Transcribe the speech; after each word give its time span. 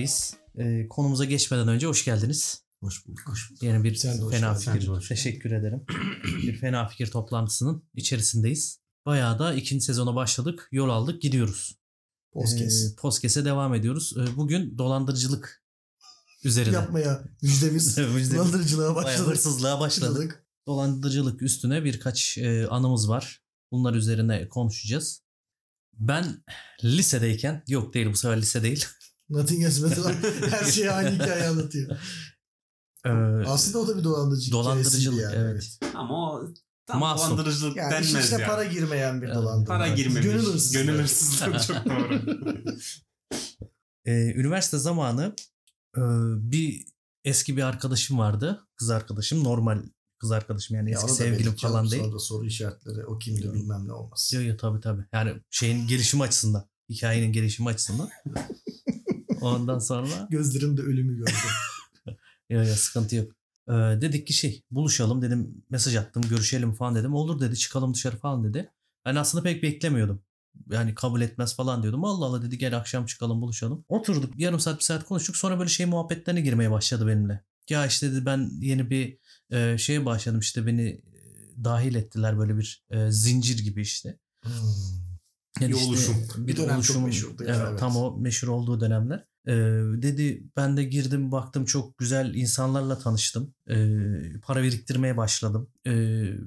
birlikteyiz. 0.00 0.36
Ee, 0.58 0.88
konumuza 0.88 1.24
geçmeden 1.24 1.68
önce 1.68 1.86
hoş 1.86 2.04
geldiniz. 2.04 2.62
Hoş 2.82 3.06
bulduk. 3.06 3.20
Hoş 3.26 3.50
bulduk. 3.50 3.62
Yeni 3.62 3.84
bir 3.84 3.94
Sen 3.94 4.18
de 4.18 4.22
hoş 4.22 4.34
fena 4.34 4.46
geldin. 4.46 4.60
Sen 4.60 4.74
de 4.74 4.78
fikir. 4.78 4.92
hoş. 4.92 5.08
Teşekkür 5.08 5.50
ederim. 5.50 5.84
bir 6.42 6.56
fena 6.56 6.88
fikir 6.88 7.10
toplantısının 7.10 7.84
içerisindeyiz. 7.94 8.80
Bayağı 9.06 9.38
da 9.38 9.54
ikinci 9.54 9.84
sezona 9.84 10.14
başladık. 10.14 10.68
Yol 10.72 10.88
aldık 10.88 11.22
gidiyoruz. 11.22 11.78
Podcast. 12.32 12.92
Ee, 12.92 12.96
Podcast'e 12.96 13.44
devam 13.44 13.74
ediyoruz. 13.74 14.14
Ee, 14.16 14.36
bugün 14.36 14.78
dolandırıcılık 14.78 15.64
üzerine. 16.44 16.74
Yapmaya 16.74 17.24
müjdemiz. 17.42 17.98
Müjdemiz. 17.98 18.34
Dolandırıcılığa 18.34 18.94
Bayağı 18.94 19.04
başladık. 19.04 19.30
hırsızlığa 19.30 19.80
başladık. 19.80 20.46
Dolandırıcılık 20.66 21.42
üstüne 21.42 21.84
birkaç 21.84 22.38
e, 22.38 22.66
anımız 22.66 23.08
var. 23.08 23.42
Bunlar 23.72 23.94
üzerine 23.94 24.48
konuşacağız. 24.48 25.22
Ben 25.92 26.44
lisedeyken, 26.84 27.62
yok 27.68 27.94
değil 27.94 28.06
bu 28.06 28.16
sefer 28.16 28.40
lise 28.42 28.62
değil. 28.62 28.86
Nothing 29.30 29.64
else 29.64 29.82
matters. 29.86 30.06
Her 30.52 30.64
şey 30.70 30.90
aynı 30.90 31.10
hikaye 31.10 31.48
anlatıyor. 31.48 31.98
Ee, 33.06 33.10
Aslında 33.46 33.78
o 33.78 33.88
da 33.88 33.98
bir 33.98 34.04
dolandırıcı 34.04 34.52
Dolandırıcılık, 34.52 35.22
yani. 35.22 35.34
evet. 35.36 35.78
Ama 35.94 36.32
o 36.32 36.48
tam 36.86 37.00
Masum. 37.00 37.30
dolandırıcılık 37.36 37.76
Yani 37.76 37.90
denmez 37.92 38.32
ya. 38.32 38.46
para 38.46 38.64
girmeyen 38.64 39.22
bir 39.22 39.26
Evet. 39.26 39.36
dolandırma. 39.36 39.64
Para 39.78 39.88
girmemiş. 39.88 40.22
Gönül 40.22 40.42
hırsızlığı. 40.42 40.78
Gönül 40.82 40.98
hırsızlığı 40.98 41.58
çok 41.66 41.84
doğru. 41.86 42.20
Ee, 44.04 44.32
üniversite 44.34 44.78
zamanı 44.78 45.34
e, 45.96 46.00
bir 46.52 46.84
eski 47.24 47.56
bir 47.56 47.62
arkadaşım 47.62 48.18
vardı. 48.18 48.66
Kız 48.76 48.90
arkadaşım. 48.90 49.44
Normal 49.44 49.82
kız 50.18 50.30
arkadaşım 50.32 50.76
yani 50.76 50.90
Ya 50.90 50.96
eski 50.98 51.08
da 51.10 51.14
sevgilim 51.14 51.56
falan 51.56 51.90
değil. 51.90 52.02
Sonra 52.02 52.14
da 52.14 52.18
soru 52.18 52.46
işaretleri 52.46 53.06
o 53.06 53.18
kimdi 53.18 53.46
Yok. 53.46 53.54
bilmem 53.54 53.88
ne 53.88 53.92
olmaz. 53.92 54.30
Yok 54.34 54.44
yok 54.46 54.58
tabii 54.58 54.80
tabii. 54.80 55.02
Yani 55.12 55.34
şeyin 55.50 55.86
gelişimi 55.88 56.22
açısından. 56.22 56.68
Hikayenin 56.88 57.32
gelişimi 57.32 57.68
açısından. 57.68 58.08
Ondan 59.42 59.78
sonra 59.78 60.26
Gözlerimde 60.30 60.82
ölümü 60.82 61.16
gördüm. 61.18 61.34
ya 62.50 62.64
ya 62.64 62.74
sıkıntı 62.74 63.16
yok. 63.16 63.32
Ee, 63.68 63.72
dedik 63.72 64.26
ki 64.26 64.32
şey 64.32 64.62
buluşalım 64.70 65.22
dedim 65.22 65.64
mesaj 65.70 65.96
attım 65.96 66.22
görüşelim 66.22 66.72
falan 66.72 66.94
dedim. 66.94 67.14
Olur 67.14 67.40
dedi 67.40 67.56
çıkalım 67.56 67.94
dışarı 67.94 68.16
falan 68.16 68.44
dedi. 68.44 68.70
Ben 69.04 69.16
aslında 69.16 69.44
pek 69.44 69.62
beklemiyordum. 69.62 70.22
Yani 70.70 70.94
kabul 70.94 71.20
etmez 71.20 71.56
falan 71.56 71.82
diyordum. 71.82 72.04
Allah 72.04 72.24
Allah 72.24 72.42
dedi 72.42 72.58
gel 72.58 72.76
akşam 72.76 73.06
çıkalım 73.06 73.40
buluşalım. 73.42 73.84
Oturduk 73.88 74.38
yarım 74.40 74.60
saat 74.60 74.78
bir 74.78 74.84
saat 74.84 75.04
konuştuk. 75.04 75.36
Sonra 75.36 75.58
böyle 75.58 75.68
şey 75.70 75.86
muhabbetlerine 75.86 76.40
girmeye 76.40 76.70
başladı 76.70 77.06
benimle. 77.06 77.44
Ya 77.70 77.86
işte 77.86 78.12
dedi 78.12 78.26
ben 78.26 78.50
yeni 78.60 78.90
bir 78.90 79.18
e, 79.50 79.78
şeye 79.78 80.04
başladım 80.04 80.40
işte 80.40 80.66
beni 80.66 80.82
e, 80.88 81.00
dahil 81.64 81.94
ettiler 81.94 82.38
böyle 82.38 82.56
bir 82.58 82.84
e, 82.90 83.10
zincir 83.10 83.64
gibi 83.64 83.82
işte. 83.82 84.18
Hmm. 84.42 84.52
Yani 85.60 85.70
Bir 85.72 85.76
işte 85.76 85.88
oluşum. 85.88 86.14
Bir, 86.36 86.46
Bir 86.46 86.56
dönem 86.56 86.68
çok 86.80 86.96
oluşumun- 86.96 87.04
meşhurdu 87.04 87.44
Evet, 87.46 87.60
evet. 87.68 87.78
Tam 87.78 87.96
o 87.96 88.16
meşhur 88.18 88.48
olduğu 88.48 88.80
dönemler. 88.80 89.26
Ee, 89.46 89.52
dedi 90.02 90.44
ben 90.56 90.76
de 90.76 90.84
girdim 90.84 91.32
baktım 91.32 91.64
çok 91.64 91.98
güzel 91.98 92.34
insanlarla 92.34 92.98
tanıştım. 92.98 93.54
Ee, 93.70 93.76
para 94.42 94.62
biriktirmeye 94.62 95.16
başladım. 95.16 95.68
Ee, 95.86 95.90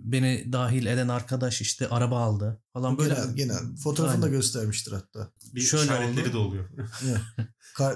beni 0.03 0.53
dahil 0.53 0.85
eden 0.85 1.07
arkadaş 1.07 1.61
işte 1.61 1.87
araba 1.89 2.19
aldı 2.19 2.61
falan 2.73 2.97
böyle. 2.97 3.13
Genel, 3.13 3.35
genel. 3.35 3.75
Fotoğrafını 3.83 4.21
da 4.21 4.25
Aynen. 4.25 4.37
göstermiştir 4.37 4.91
hatta. 4.91 5.31
Bir 5.55 5.61
Şöyle 5.61 5.83
işaretleri 5.83 6.27
oldu. 6.27 6.33
de 6.33 6.37
oluyor. 6.37 6.69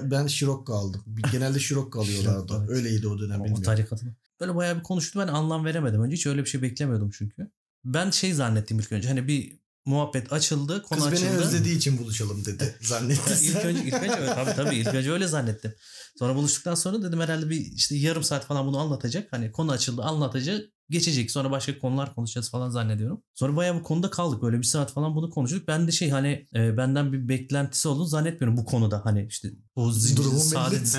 Ben 0.02 0.26
Şirokko 0.26 0.74
aldım. 0.74 1.02
Bir- 1.06 1.22
Genelde 1.32 1.58
Şirokko 1.58 2.00
alıyorlardı. 2.02 2.56
Evet. 2.60 2.70
Öyleydi 2.70 3.08
o 3.08 3.18
dönem 3.18 3.40
o 3.40 3.62
tarikatını. 3.62 4.14
Böyle 4.40 4.54
bayağı 4.54 4.76
bir 4.78 4.82
konuştu 4.82 5.18
ben 5.20 5.28
anlam 5.28 5.64
veremedim. 5.64 6.02
Önce 6.02 6.16
hiç 6.16 6.26
öyle 6.26 6.40
bir 6.44 6.48
şey 6.48 6.62
beklemiyordum 6.62 7.10
çünkü. 7.10 7.50
Ben 7.84 8.10
şey 8.10 8.32
zannettim 8.34 8.78
ilk 8.80 8.92
önce 8.92 9.08
hani 9.08 9.28
bir 9.28 9.58
muhabbet 9.88 10.32
açıldı 10.32 10.82
konu 10.82 10.98
Kız 11.00 11.12
beni 11.12 11.28
açıldı. 11.28 11.44
özlediği 11.46 11.76
için 11.76 11.98
buluşalım 11.98 12.44
dedi. 12.44 12.76
Zannetti. 12.82 13.34
ilk 13.42 13.56
önce 13.64 13.82
ilk 13.84 13.94
önce 13.94 14.14
öyle, 14.14 14.34
tabii 14.34 14.54
tabii 14.56 14.76
ilk 14.76 14.94
önce 14.94 15.12
öyle 15.12 15.26
zannettim. 15.26 15.74
Sonra 16.18 16.34
buluştuktan 16.34 16.74
sonra 16.74 17.02
dedim 17.02 17.20
herhalde 17.20 17.50
bir 17.50 17.60
işte 17.74 17.96
yarım 17.96 18.24
saat 18.24 18.46
falan 18.46 18.66
bunu 18.66 18.78
anlatacak. 18.78 19.28
Hani 19.32 19.52
konu 19.52 19.72
açıldı 19.72 20.02
anlatacak. 20.02 20.64
Geçecek 20.90 21.30
sonra 21.30 21.50
başka 21.50 21.78
konular 21.78 22.14
konuşacağız 22.14 22.50
falan 22.50 22.70
zannediyorum. 22.70 23.22
Sonra 23.34 23.56
bayağı 23.56 23.74
bu 23.74 23.82
konuda 23.82 24.10
kaldık. 24.10 24.42
Böyle 24.42 24.58
bir 24.58 24.62
saat 24.62 24.92
falan 24.92 25.16
bunu 25.16 25.30
konuştuk. 25.30 25.68
Ben 25.68 25.86
de 25.86 25.92
şey 25.92 26.10
hani 26.10 26.46
e, 26.54 26.76
benden 26.76 27.12
bir 27.12 27.28
beklentisi 27.28 27.88
olduğunu 27.88 28.06
zannetmiyorum 28.06 28.56
bu 28.56 28.64
konuda. 28.64 29.04
Hani 29.04 29.26
işte 29.26 29.48
bu 29.76 29.92
zincir, 29.92 30.16
Durumun 30.16 30.38
saadet, 30.38 30.98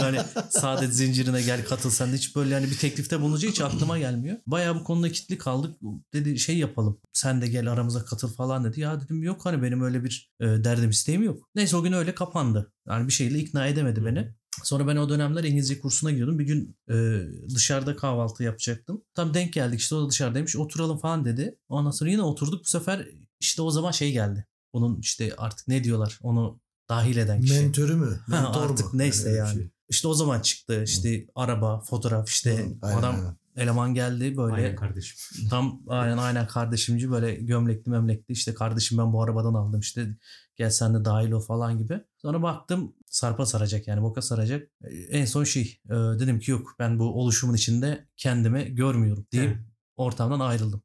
hani 0.00 0.18
saadet 0.50 0.94
zincirine 0.94 1.42
gel 1.42 1.64
katıl 1.64 1.90
sen 1.90 2.12
de 2.12 2.16
hiç 2.16 2.36
böyle 2.36 2.54
hani 2.54 2.66
bir 2.66 2.78
teklifte 2.78 3.20
bulunacak 3.20 3.50
hiç 3.50 3.60
aklıma 3.60 3.98
gelmiyor. 3.98 4.36
Bayağı 4.46 4.74
bu 4.74 4.84
konuda 4.84 5.12
kitli 5.12 5.38
kaldık. 5.38 5.76
Dedi 6.12 6.38
şey 6.38 6.58
yapalım. 6.58 7.00
Sen 7.12 7.40
de 7.40 7.48
gel 7.48 7.72
aramıza 7.72 8.04
katıl 8.04 8.34
falan 8.34 8.64
dedi. 8.64 8.80
Ya 8.80 9.00
dedim 9.00 9.22
yok 9.22 9.46
hani 9.46 9.62
benim 9.62 9.82
öyle 9.82 10.04
bir 10.04 10.32
e, 10.40 10.44
derdim 10.44 10.90
isteğim 10.90 11.22
yok. 11.22 11.48
Neyse 11.54 11.76
o 11.76 11.82
gün 11.82 11.92
öyle 11.92 12.14
kapandı. 12.14 12.72
Yani 12.88 13.06
bir 13.06 13.12
şeyle 13.12 13.38
ikna 13.38 13.66
edemedi 13.66 14.04
beni. 14.04 14.34
Sonra 14.64 14.86
ben 14.86 14.96
o 14.96 15.08
dönemler 15.08 15.44
İngilizce 15.44 15.80
kursuna 15.80 16.10
gidiyordum. 16.10 16.38
Bir 16.38 16.46
gün 16.46 16.76
e, 16.90 17.20
dışarıda 17.54 17.96
kahvaltı 17.96 18.42
yapacaktım. 18.42 19.02
Tam 19.14 19.34
denk 19.34 19.52
geldik 19.52 19.80
işte 19.80 19.94
o 19.94 20.04
da 20.04 20.10
dışarıdaymış. 20.10 20.56
Oturalım 20.56 20.98
falan 20.98 21.24
dedi. 21.24 21.58
Ondan 21.68 21.90
sonra 21.90 22.10
yine 22.10 22.22
oturduk. 22.22 22.60
Bu 22.60 22.68
sefer 22.68 23.08
işte 23.40 23.62
o 23.62 23.70
zaman 23.70 23.90
şey 23.90 24.12
geldi. 24.12 24.46
Bunun 24.74 25.00
işte 25.00 25.34
artık 25.38 25.68
ne 25.68 25.84
diyorlar 25.84 26.18
onu 26.22 26.60
dahil 26.88 27.16
eden 27.16 27.40
kişi. 27.40 27.54
Mentörü 27.54 27.96
mü? 27.96 28.20
Ha, 28.30 28.42
Mentor 28.42 28.70
artık 28.70 28.94
mu? 28.94 28.98
neyse 28.98 29.30
bir 29.30 29.36
yani. 29.36 29.54
şey. 29.54 29.70
İşte 29.88 30.08
o 30.08 30.14
zaman 30.14 30.40
çıktı 30.40 30.82
işte 30.86 31.26
araba, 31.34 31.80
fotoğraf 31.80 32.28
işte 32.28 32.56
Hı, 32.56 32.74
aynen, 32.82 32.98
adam 32.98 33.14
aynen. 33.14 33.36
Eleman 33.58 33.94
geldi 33.94 34.36
böyle 34.36 34.54
Aynen 34.54 34.76
kardeşim. 34.76 35.46
tam 35.50 35.82
aynen 35.88 36.18
aynen 36.18 36.46
kardeşimci 36.46 37.10
böyle 37.10 37.34
gömlekli 37.34 37.90
memlekli 37.90 38.32
işte 38.32 38.54
kardeşim 38.54 38.98
ben 38.98 39.12
bu 39.12 39.22
arabadan 39.22 39.54
aldım 39.54 39.80
işte 39.80 40.16
gel 40.56 40.70
sen 40.70 40.94
de 40.94 41.04
dahil 41.04 41.30
ol 41.30 41.40
falan 41.40 41.78
gibi. 41.78 42.00
Sonra 42.16 42.42
baktım 42.42 42.94
sarpa 43.06 43.46
saracak 43.46 43.88
yani 43.88 44.02
boka 44.02 44.22
saracak. 44.22 44.70
E, 44.84 44.96
En 44.96 45.24
son 45.24 45.44
şey 45.44 45.80
e, 45.86 45.94
dedim 45.94 46.40
ki 46.40 46.50
yok 46.50 46.74
ben 46.78 46.98
bu 46.98 47.04
oluşumun 47.04 47.54
içinde 47.54 48.08
kendimi 48.16 48.74
görmüyorum 48.74 49.26
deyip 49.32 49.50
Evet. 49.50 49.58
ortamdan 49.96 50.40
ayrıldım. 50.40 50.82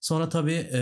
Sonra 0.00 0.28
tabii 0.28 0.70
e, 0.72 0.80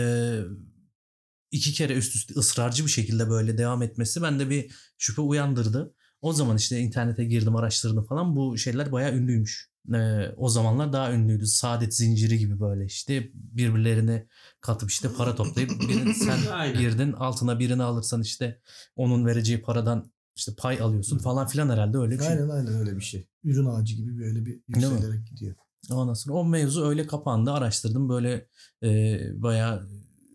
iki 1.51 1.73
kere 1.73 1.93
üst 1.93 2.15
üste 2.15 2.33
ısrarcı 2.33 2.85
bir 2.85 2.89
şekilde 2.89 3.29
böyle 3.29 3.57
devam 3.57 3.81
etmesi 3.81 4.21
bende 4.21 4.49
bir 4.49 4.71
şüphe 4.97 5.21
uyandırdı. 5.21 5.93
O 6.21 6.33
zaman 6.33 6.57
işte 6.57 6.79
internete 6.79 7.25
girdim 7.25 7.55
araştırdım 7.55 8.05
falan 8.05 8.35
bu 8.35 8.57
şeyler 8.57 8.91
bayağı 8.91 9.13
ünlüymüş. 9.13 9.69
E, 9.93 10.31
o 10.37 10.49
zamanlar 10.49 10.93
daha 10.93 11.13
ünlüydü. 11.13 11.47
Saadet 11.47 11.95
zinciri 11.95 12.37
gibi 12.37 12.59
böyle 12.59 12.85
işte 12.85 13.31
birbirlerine 13.33 14.27
katıp 14.61 14.89
işte 14.89 15.09
para 15.17 15.35
toplayıp 15.35 15.69
birini 15.89 16.13
sen 16.13 16.73
girdin 16.73 17.13
altına 17.13 17.59
birini 17.59 17.83
alırsan 17.83 18.21
işte 18.21 18.61
onun 18.95 19.25
vereceği 19.25 19.61
paradan 19.61 20.11
işte 20.35 20.51
pay 20.57 20.81
alıyorsun 20.81 21.17
falan 21.17 21.47
filan 21.47 21.69
herhalde 21.69 21.97
öyle 21.97 22.13
bir 22.13 22.23
şey. 22.23 22.27
Aynen 22.27 22.49
aynen 22.49 22.73
öyle 22.73 22.95
bir 22.95 23.01
şey. 23.01 23.27
Ürün 23.43 23.65
ağacı 23.65 23.95
gibi 23.95 24.19
böyle 24.19 24.45
bir 24.45 24.59
yükselerek 24.67 25.27
gidiyor. 25.27 25.55
Ondan 25.91 26.13
sonra 26.13 26.37
o 26.37 26.45
mevzu 26.45 26.85
öyle 26.85 27.07
kapandı. 27.07 27.51
Araştırdım 27.51 28.09
böyle 28.09 28.47
e, 28.83 29.19
bayağı 29.41 29.89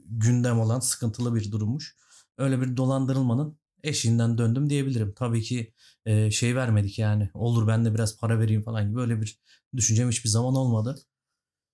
gündem 0.07 0.61
olan 0.61 0.81
sıkıntılı 0.81 1.35
bir 1.35 1.53
durummuş. 1.53 1.97
Öyle 2.39 2.61
bir 2.61 2.77
dolandırılmanın 2.77 3.59
eşiğinden 3.83 4.39
döndüm 4.39 4.71
diyebilirim. 4.71 5.13
Tabii 5.17 5.43
ki 5.43 5.75
e, 6.07 6.31
şey 6.31 6.57
vermedik 6.57 6.99
yani. 6.99 7.31
Olur 7.35 7.67
ben 7.69 7.85
de 7.85 7.95
biraz 7.95 8.17
para 8.19 8.39
vereyim 8.41 8.63
falan 8.63 8.91
gibi 8.91 9.01
öyle 9.01 9.21
bir 9.21 9.39
düşüncem 9.77 10.09
hiçbir 10.09 10.29
zaman 10.29 10.55
olmadı. 10.55 10.97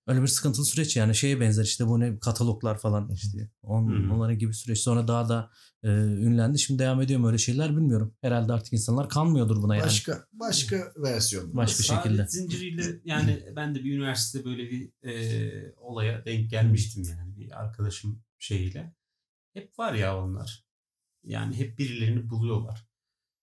Öyle 0.07 0.21
bir 0.21 0.27
sıkıntılı 0.27 0.65
süreç 0.65 0.97
yani 0.97 1.15
şeye 1.15 1.39
benzer 1.39 1.63
işte 1.63 1.87
bu 1.87 1.99
ne 1.99 2.19
kataloglar 2.19 2.77
falan 2.77 3.11
işte 3.13 3.51
on, 3.63 4.09
onların 4.09 4.37
gibi 4.37 4.53
süreç 4.53 4.79
sonra 4.79 5.07
daha 5.07 5.29
da 5.29 5.51
e, 5.83 5.89
ünlendi 5.89 6.59
şimdi 6.59 6.79
devam 6.79 7.01
ediyor 7.01 7.19
mu 7.19 7.27
öyle 7.27 7.37
şeyler 7.37 7.69
bilmiyorum 7.77 8.13
herhalde 8.21 8.53
artık 8.53 8.73
insanlar 8.73 9.09
kanmıyordur 9.09 9.61
buna 9.61 9.75
yani 9.75 9.85
Başka 9.85 10.25
başka 10.31 10.93
versiyon. 10.97 11.55
başka 11.57 11.83
Saadet 11.83 12.03
şekilde 12.03 12.27
zinciriyle 12.27 13.01
yani 13.05 13.43
ben 13.55 13.75
de 13.75 13.83
bir 13.83 13.97
üniversitede 13.97 14.45
böyle 14.45 14.69
bir 14.71 14.91
e, 15.03 15.73
olaya 15.77 16.25
denk 16.25 16.49
gelmiştim 16.49 17.03
yani 17.09 17.37
bir 17.37 17.61
arkadaşım 17.61 18.23
şeyiyle. 18.39 18.93
Hep 19.53 19.79
var 19.79 19.93
ya 19.93 20.17
onlar. 20.23 20.68
Yani 21.23 21.57
hep 21.57 21.79
birilerini 21.79 22.29
buluyorlar. 22.29 22.85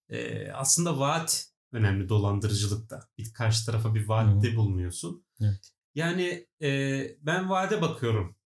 E, 0.08 0.50
aslında 0.52 0.98
vaat 0.98 1.48
önemli 1.72 2.08
dolandırıcılıkta. 2.08 3.08
Bir 3.18 3.32
karşı 3.32 3.66
tarafa 3.66 3.94
bir 3.94 4.08
vaatte 4.08 4.56
bulunuyorsun. 4.56 5.24
Evet. 5.40 5.72
Yani 5.94 6.46
e, 6.62 7.00
ben 7.22 7.50
vaade 7.50 7.82
bakıyorum. 7.82 8.36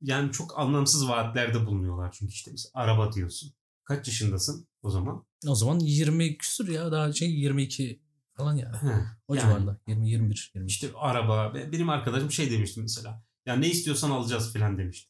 Yani 0.00 0.32
çok 0.32 0.58
anlamsız 0.58 1.08
vaatlerde 1.08 1.66
bulunuyorlar 1.66 2.12
çünkü 2.12 2.32
işte 2.32 2.50
mesela 2.50 2.70
araba 2.74 3.12
diyorsun. 3.12 3.52
Kaç 3.84 4.08
yaşındasın 4.08 4.68
o 4.82 4.90
zaman? 4.90 5.26
o 5.46 5.54
zaman 5.54 5.78
20 5.80 6.38
küsür 6.38 6.68
ya 6.68 6.92
daha 6.92 7.12
şey 7.12 7.30
22 7.30 8.02
falan 8.36 8.56
yani 8.56 8.76
He, 8.76 9.04
o 9.28 9.34
yani. 9.34 9.42
civarda 9.42 9.80
20 9.86 10.10
21 10.10 10.52
22 10.54 10.72
İşte 10.72 10.88
araba. 10.98 11.54
Be- 11.54 11.72
Benim 11.72 11.88
arkadaşım 11.90 12.30
şey 12.32 12.50
demişti 12.50 12.80
mesela. 12.80 13.24
Ya 13.46 13.56
ne 13.56 13.68
istiyorsan 13.68 14.10
alacağız 14.10 14.52
falan 14.52 14.78
demişti. 14.78 15.09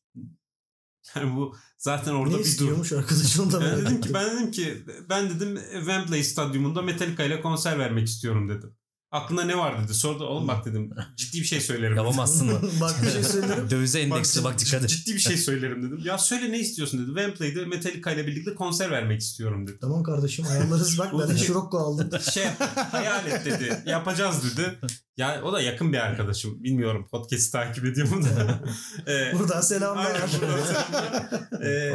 Yani 1.16 1.36
bu 1.36 1.56
zaten 1.78 2.12
orada 2.12 2.34
ne 2.34 2.38
bir 2.38 2.44
istiyormuş 2.44 2.92
arkadaşın 2.92 3.52
da 3.52 3.60
Ben 3.60 3.66
merak 3.66 3.86
dedim 3.86 4.00
ki 4.00 4.14
ben 4.14 4.36
dedim 4.36 4.50
ki 4.50 4.84
ben 5.08 5.30
dedim 5.30 5.60
Wembley 5.72 6.24
stadyumunda 6.24 6.82
Metallica 6.82 7.24
ile 7.24 7.40
konser 7.40 7.78
vermek 7.78 8.06
istiyorum 8.06 8.48
dedim. 8.48 8.74
Aklında 9.10 9.44
ne 9.44 9.58
var 9.58 9.84
dedi. 9.84 9.94
Sordu 9.94 10.24
oğlum 10.24 10.48
bak 10.48 10.64
dedim. 10.66 10.90
Ciddi 11.16 11.38
bir 11.40 11.44
şey 11.44 11.60
söylerim. 11.60 11.96
Yapamazsın 11.96 12.46
mı? 12.46 12.60
Bak 12.80 13.02
bir 13.02 13.10
şey 13.10 13.22
söylerim. 13.24 13.70
Dövize 13.70 14.00
endeksli 14.00 14.44
bak 14.44 14.58
dikkat 14.58 14.82
et. 14.84 14.90
Ciddi 14.90 15.14
bir 15.14 15.18
şey 15.18 15.36
söylerim 15.36 15.82
dedim. 15.82 16.00
Ya 16.04 16.18
söyle 16.18 16.52
ne 16.52 16.58
istiyorsun 16.58 17.00
dedi. 17.00 17.06
Wemplay'de 17.06 17.64
Metallica 17.64 18.10
ile 18.12 18.26
birlikte 18.26 18.54
konser 18.54 18.90
vermek 18.90 19.20
istiyorum 19.20 19.66
dedi. 19.66 19.78
Tamam 19.80 20.02
kardeşim 20.02 20.46
ayarlarız 20.46 20.98
bak 20.98 21.12
ben 21.18 21.28
de 21.28 21.38
Şirokko 21.38 21.78
aldım. 21.78 22.10
Şey 22.32 22.44
hayal 22.90 23.26
et 23.26 23.44
dedi. 23.44 23.82
Yapacağız 23.86 24.56
dedi. 24.56 24.78
Ya 25.16 25.42
o 25.44 25.52
da 25.52 25.60
yakın 25.60 25.92
bir 25.92 25.98
arkadaşım. 25.98 26.64
Bilmiyorum 26.64 27.08
podcast'i 27.10 27.52
takip 27.52 27.84
ediyor 27.84 28.08
mu 28.08 28.24
da. 28.24 28.60
Ee, 29.12 29.38
Buradan 29.38 29.60
selamlar. 29.60 30.06
Aynen 30.14 30.28
buradan 30.40 30.64
selamlar. 30.64 31.40
Ee, 31.64 31.92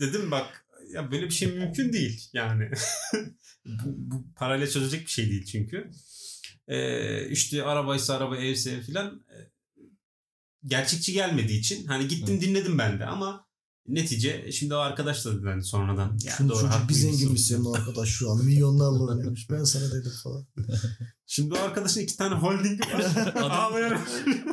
dedim 0.00 0.30
bak 0.30 0.66
ya 0.94 1.10
böyle 1.10 1.24
bir 1.24 1.30
şey 1.30 1.52
mümkün 1.52 1.92
değil 1.92 2.28
yani. 2.32 2.70
bu, 3.66 3.84
bu 3.86 4.24
parayla 4.36 4.66
çözecek 4.66 5.00
bir 5.00 5.10
şey 5.10 5.30
değil 5.30 5.44
çünkü. 5.44 5.90
Ee, 6.68 7.28
işte 7.28 7.64
arabaysa 7.64 8.14
araba 8.14 8.36
evse 8.36 8.70
ev 8.70 8.80
filan 8.80 9.06
e, 9.06 9.36
gerçekçi 10.64 11.12
gelmediği 11.12 11.60
için 11.60 11.86
hani 11.86 12.08
gittim 12.08 12.40
dinledim 12.40 12.78
ben 12.78 13.00
de 13.00 13.06
ama 13.06 13.48
netice 13.88 14.52
şimdi 14.52 14.74
o 14.74 14.78
arkadaş 14.78 15.24
da 15.24 15.38
dedi 15.38 15.46
hani 15.46 15.64
sonradan. 15.64 16.18
Ya 16.24 16.34
Şimdi 16.36 16.50
doğru, 16.50 16.60
çocuk 16.60 16.88
bir 16.88 16.94
zenginmiş 16.94 17.44
senin 17.44 17.64
o 17.64 17.74
arkadaş 17.74 18.08
şu 18.08 18.30
an. 18.30 18.44
Milyonlarla 18.44 19.02
oynuyormuş. 19.02 19.50
Ben 19.50 19.64
sana 19.64 19.92
dedim 19.92 20.12
falan. 20.22 20.46
Şimdi 21.26 21.54
o 21.54 21.58
arkadaşın 21.58 22.00
iki 22.00 22.16
tane 22.16 22.34
holdingi 22.34 22.80
var. 22.80 23.00
Adı, 23.34 23.98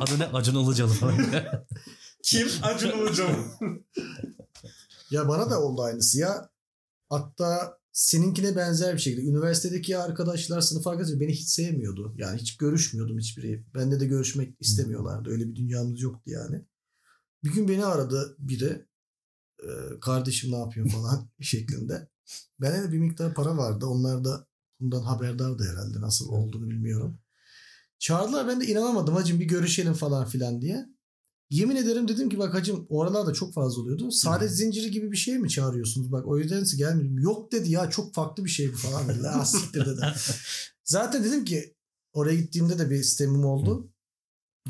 adı 0.00 0.18
ne? 0.18 0.26
Acun 0.26 0.64
Ilıcalı 0.64 0.92
falan. 0.92 1.16
Kim? 2.22 2.48
Acun 2.62 2.90
Ilıcalı. 2.98 3.36
Ya 5.10 5.28
bana 5.28 5.50
da 5.50 5.60
oldu 5.60 5.82
aynısı 5.82 6.18
ya. 6.18 6.50
Hatta 7.08 7.78
seninkine 7.96 8.56
benzer 8.56 8.94
bir 8.94 8.98
şekilde. 8.98 9.22
Üniversitedeki 9.22 9.98
arkadaşlar, 9.98 10.60
sınıf 10.60 10.86
arkadaşlar 10.86 11.20
beni 11.20 11.32
hiç 11.32 11.48
sevmiyordu. 11.48 12.14
Yani 12.18 12.40
hiç 12.40 12.56
görüşmüyordum 12.56 13.18
hiçbiri. 13.18 13.64
Bende 13.74 14.00
de 14.00 14.06
görüşmek 14.06 14.56
istemiyorlardı. 14.60 15.30
Öyle 15.30 15.48
bir 15.48 15.54
dünyamız 15.54 16.00
yoktu 16.00 16.30
yani. 16.30 16.64
Bir 17.44 17.52
gün 17.52 17.68
beni 17.68 17.84
aradı 17.84 18.36
biri. 18.38 18.86
Ee, 19.62 20.00
kardeşim 20.00 20.52
ne 20.52 20.56
yapıyor 20.56 20.90
falan 20.90 21.30
şeklinde. 21.40 22.08
Bende 22.60 22.88
de 22.88 22.92
bir 22.92 22.98
miktar 22.98 23.34
para 23.34 23.56
vardı. 23.56 23.86
Onlar 23.86 24.24
da 24.24 24.46
bundan 24.80 25.02
haberdardı 25.02 25.64
herhalde. 25.64 26.00
Nasıl 26.00 26.28
olduğunu 26.28 26.70
bilmiyorum. 26.70 27.18
Çağırdılar 27.98 28.48
ben 28.48 28.60
de 28.60 28.66
inanamadım 28.66 29.14
hacım 29.14 29.40
bir 29.40 29.44
görüşelim 29.44 29.94
falan 29.94 30.26
filan 30.26 30.60
diye. 30.60 30.86
Yemin 31.50 31.76
ederim 31.76 32.08
dedim 32.08 32.28
ki 32.28 32.38
bak 32.38 32.54
hacım 32.54 32.86
o 32.88 33.02
aralarda 33.02 33.32
çok 33.32 33.54
fazla 33.54 33.82
oluyordu. 33.82 34.10
Saadet 34.10 34.50
zinciri 34.50 34.90
gibi 34.90 35.12
bir 35.12 35.16
şey 35.16 35.38
mi 35.38 35.50
çağırıyorsunuz? 35.50 36.12
Bak 36.12 36.26
o 36.26 36.38
yüzden 36.38 36.64
gelmedim. 36.76 37.18
Yok 37.18 37.52
dedi 37.52 37.70
ya 37.70 37.90
çok 37.90 38.14
farklı 38.14 38.44
bir 38.44 38.50
şey 38.50 38.72
bu 38.72 38.76
falan 38.76 39.08
dedi. 39.08 39.28
Ah 39.28 39.44
siktir 39.44 39.86
dedi. 39.86 40.00
Zaten 40.84 41.24
dedim 41.24 41.44
ki 41.44 41.74
oraya 42.12 42.36
gittiğimde 42.36 42.78
de 42.78 42.90
bir 42.90 43.02
sistemim 43.02 43.44
oldu. 43.44 43.92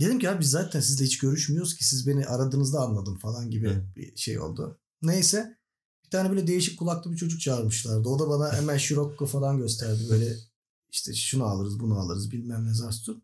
Dedim 0.00 0.18
ki 0.18 0.30
abi 0.30 0.40
biz 0.40 0.50
zaten 0.50 0.80
sizle 0.80 1.04
hiç 1.04 1.18
görüşmüyoruz 1.18 1.76
ki 1.76 1.84
siz 1.84 2.06
beni 2.06 2.26
aradığınızda 2.26 2.80
anladım 2.80 3.18
falan 3.18 3.50
gibi 3.50 3.82
bir 3.96 4.16
şey 4.16 4.40
oldu. 4.40 4.78
Neyse 5.02 5.58
bir 6.04 6.10
tane 6.10 6.30
böyle 6.30 6.46
değişik 6.46 6.78
kulaklı 6.78 7.12
bir 7.12 7.16
çocuk 7.16 7.40
çağırmışlardı. 7.40 8.08
O 8.08 8.18
da 8.18 8.28
bana 8.28 8.52
hemen 8.52 8.78
Scirocco 8.78 9.26
falan 9.26 9.58
gösterdi. 9.58 10.02
Böyle 10.10 10.36
işte 10.90 11.14
şunu 11.14 11.44
alırız 11.44 11.80
bunu 11.80 11.98
alırız 11.98 12.30
bilmem 12.30 12.66
ne 12.66 12.74
zarstur. 12.74 13.16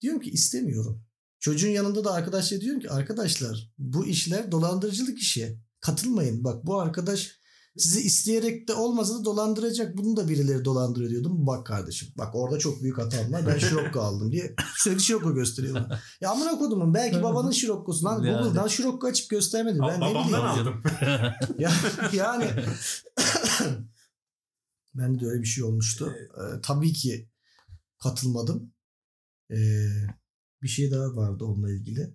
Diyorum 0.00 0.20
ki 0.20 0.30
istemiyorum. 0.30 1.02
Çocuğun 1.40 1.68
yanında 1.70 2.04
da 2.04 2.12
arkadaşlar 2.12 2.60
diyorum 2.60 2.80
ki 2.80 2.90
arkadaşlar 2.90 3.70
bu 3.78 4.06
işler 4.06 4.52
dolandırıcılık 4.52 5.18
işi. 5.18 5.58
Katılmayın. 5.80 6.44
Bak 6.44 6.66
bu 6.66 6.80
arkadaş 6.80 7.38
sizi 7.76 8.00
isteyerek 8.00 8.68
de 8.68 8.74
olmasa 8.74 9.20
da 9.20 9.24
dolandıracak. 9.24 9.96
Bunu 9.96 10.16
da 10.16 10.28
birileri 10.28 10.64
dolandırıyor 10.64 11.10
diyordum. 11.10 11.46
Bak 11.46 11.66
kardeşim. 11.66 12.08
Bak 12.18 12.34
orada 12.34 12.58
çok 12.58 12.82
büyük 12.82 12.98
hatam 12.98 13.32
var. 13.32 13.46
Ben 13.46 13.58
Scirocco 13.58 14.00
aldım 14.00 14.32
diye 14.32 14.54
sürekli 14.76 15.00
Scirocco 15.00 15.34
gösteriyorum. 15.34 15.86
Ya 16.20 16.30
amına 16.30 16.58
kodumun 16.58 16.94
belki 16.94 17.22
babanın 17.22 17.50
Scirocco'su 17.50 18.04
lan. 18.04 18.22
Yani. 18.24 18.42
Google'dan 18.42 18.68
Scirocco 18.68 19.06
açıp 19.06 19.30
göstermedi. 19.30 19.78
Ben 19.88 19.96
ne 19.96 20.00
Babamdan 20.00 20.24
bileyim. 20.26 20.68
aldım. 20.68 20.82
Ya, 21.58 21.72
yani 22.12 22.44
ben 24.94 25.20
de 25.20 25.26
öyle 25.26 25.42
bir 25.42 25.46
şey 25.46 25.64
olmuştu. 25.64 26.14
Ee, 26.36 26.60
tabii 26.62 26.92
ki 26.92 27.28
katılmadım. 27.98 28.72
Ee, 29.50 29.56
bir 30.62 30.68
şey 30.68 30.90
daha 30.90 31.16
vardı 31.16 31.44
onunla 31.44 31.72
ilgili. 31.72 32.14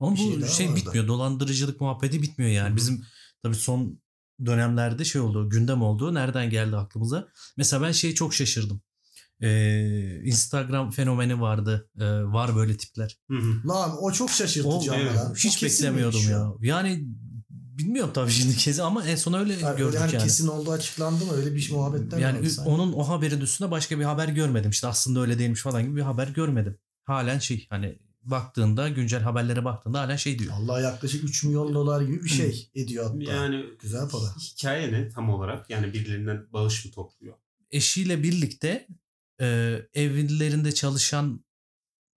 Ama 0.00 0.12
Bir 0.12 0.16
şey 0.16 0.42
bu 0.42 0.46
şey 0.46 0.66
vardı. 0.68 0.76
bitmiyor. 0.76 1.06
Dolandırıcılık 1.08 1.80
muhabbeti 1.80 2.22
bitmiyor 2.22 2.50
yani. 2.50 2.68
Hı-hı. 2.68 2.76
Bizim 2.76 3.04
tabii 3.42 3.54
son 3.54 4.00
dönemlerde 4.46 5.04
şey 5.04 5.20
oldu. 5.20 5.50
Gündem 5.50 5.82
oldu. 5.82 6.14
Nereden 6.14 6.50
geldi 6.50 6.76
aklımıza? 6.76 7.28
Mesela 7.56 7.82
ben 7.82 7.92
şeye 7.92 8.14
çok 8.14 8.34
şaşırdım. 8.34 8.80
Ee, 9.40 10.20
Instagram 10.24 10.90
fenomeni 10.90 11.40
vardı. 11.40 11.90
Ee, 12.00 12.04
var 12.24 12.56
böyle 12.56 12.76
tipler. 12.76 13.18
Hı 13.30 13.36
hı. 13.36 13.68
Lan 13.68 13.96
o 14.00 14.12
çok 14.12 14.30
şaşırtıcı 14.30 14.68
O- 14.90 14.94
ama 14.94 14.96
evet. 15.02 15.16
lan. 15.16 15.30
O 15.30 15.34
Hiç 15.34 15.56
kesin 15.56 15.84
beklemiyordum 15.86 16.20
ya. 16.30 16.52
Yani 16.60 17.04
bilmiyorum 17.50 18.10
tabii 18.14 18.30
şimdi 18.30 18.56
kezi 18.56 18.82
ama 18.82 19.04
en 19.06 19.16
son 19.16 19.32
öyle 19.32 19.52
Yani, 19.54 19.78
gördük 19.78 20.00
yani 20.00 20.14
yani. 20.14 20.22
kesin 20.24 20.46
olduğu 20.48 20.70
açıklandı 20.72 21.24
mı? 21.24 21.32
Öyle 21.32 21.54
bir 21.54 21.72
muhabbetten 21.72 22.18
Yani 22.18 22.50
sanki. 22.50 22.70
onun 22.70 22.92
o 22.92 23.08
haberin 23.08 23.40
üstünde 23.40 23.70
başka 23.70 23.98
bir 23.98 24.04
haber 24.04 24.28
görmedim. 24.28 24.70
İşte 24.70 24.86
aslında 24.86 25.20
öyle 25.20 25.38
değilmiş 25.38 25.60
falan 25.60 25.82
gibi 25.84 25.96
bir 25.96 26.02
haber 26.02 26.28
görmedim. 26.28 26.78
Halen 27.06 27.38
şey 27.38 27.66
hani 27.70 27.98
baktığında 28.22 28.88
güncel 28.88 29.22
haberlere 29.22 29.64
baktığında 29.64 30.00
halen 30.00 30.16
şey 30.16 30.38
diyor. 30.38 30.52
Allah 30.56 30.80
yaklaşık 30.80 31.24
3 31.24 31.44
milyon 31.44 31.74
dolar 31.74 32.00
gibi 32.00 32.24
bir 32.24 32.28
şey 32.28 32.70
ediyor 32.74 33.04
hatta. 33.04 33.32
Yani 33.32 33.64
Güzel 33.80 34.08
para. 34.08 34.36
hikaye 34.40 34.92
ne 34.92 35.08
tam 35.08 35.30
olarak? 35.30 35.70
Yani 35.70 35.92
birilerinden 35.92 36.46
bağış 36.52 36.84
mı 36.84 36.90
topluyor? 36.92 37.34
Eşiyle 37.70 38.22
birlikte 38.22 38.86
e, 39.40 39.78
evlilerinde 39.94 40.72
çalışan 40.72 41.44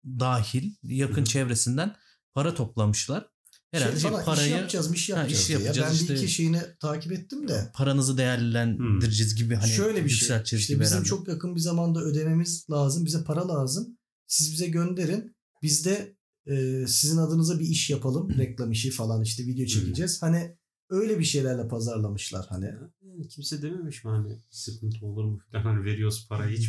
dahil 0.05 0.75
yakın 0.83 1.21
Hı 1.23 1.25
çevresinden 1.27 1.97
para 2.35 2.55
toplamışlar. 2.55 3.29
Herhalde 3.71 3.93
şey 3.93 4.01
şey, 4.01 4.11
falan, 4.11 4.21
iş 4.23 4.27
parayı 4.27 4.51
yapacağız, 4.51 4.93
bir 4.93 4.99
şey 4.99 5.15
Ha, 5.15 5.21
yapacağız. 5.21 5.43
iş 5.43 5.49
diye. 5.49 5.59
yapacağız 5.61 5.89
ben 5.91 5.95
işte. 5.95 6.15
bir 6.15 6.19
iki 6.19 6.29
şeyini 6.29 6.61
takip 6.81 7.13
ettim 7.13 7.49
de. 7.49 7.71
paranızı 7.75 8.19
değerlendireceğiz 8.19 9.35
gibi 9.35 9.55
hani 9.55 9.73
Şöyle 9.73 10.05
bir 10.05 10.11
şey. 10.11 10.37
İşte 10.45 10.57
gibi 10.57 10.81
bizim 10.81 10.93
herhalde. 10.95 11.09
çok 11.09 11.29
yakın 11.29 11.55
bir 11.55 11.61
zamanda 11.61 12.01
ödememiz 12.01 12.67
lazım. 12.71 13.07
Bize 13.07 13.25
para 13.25 13.49
lazım. 13.49 13.98
Siz 14.29 14.53
bize 14.53 14.69
gönderin. 14.69 15.37
Biz 15.63 15.87
de 15.87 16.17
e, 16.47 16.85
sizin 16.87 17.19
adınıza 17.19 17.59
bir 17.59 17.69
iş 17.69 17.91
yapalım. 17.91 18.39
Reklam 18.39 18.73
işi 18.73 18.91
falan 18.91 19.23
işte 19.23 19.47
video 19.47 19.67
çekeceğiz. 19.67 20.23
Hani 20.23 20.57
öyle 20.91 21.19
bir 21.19 21.25
şeylerle 21.25 21.69
pazarlamışlar 21.69 22.47
hani. 22.49 22.75
Yani 23.03 23.29
kimse 23.29 23.63
dememiş 23.63 24.05
mi 24.05 24.11
hani 24.11 24.39
sıkıntı 24.51 25.07
olur 25.07 25.25
mu 25.25 25.39
falan 25.53 25.63
hani 25.63 25.85
veriyoruz 25.85 26.27
parayı 26.29 26.59
hiç. 26.59 26.69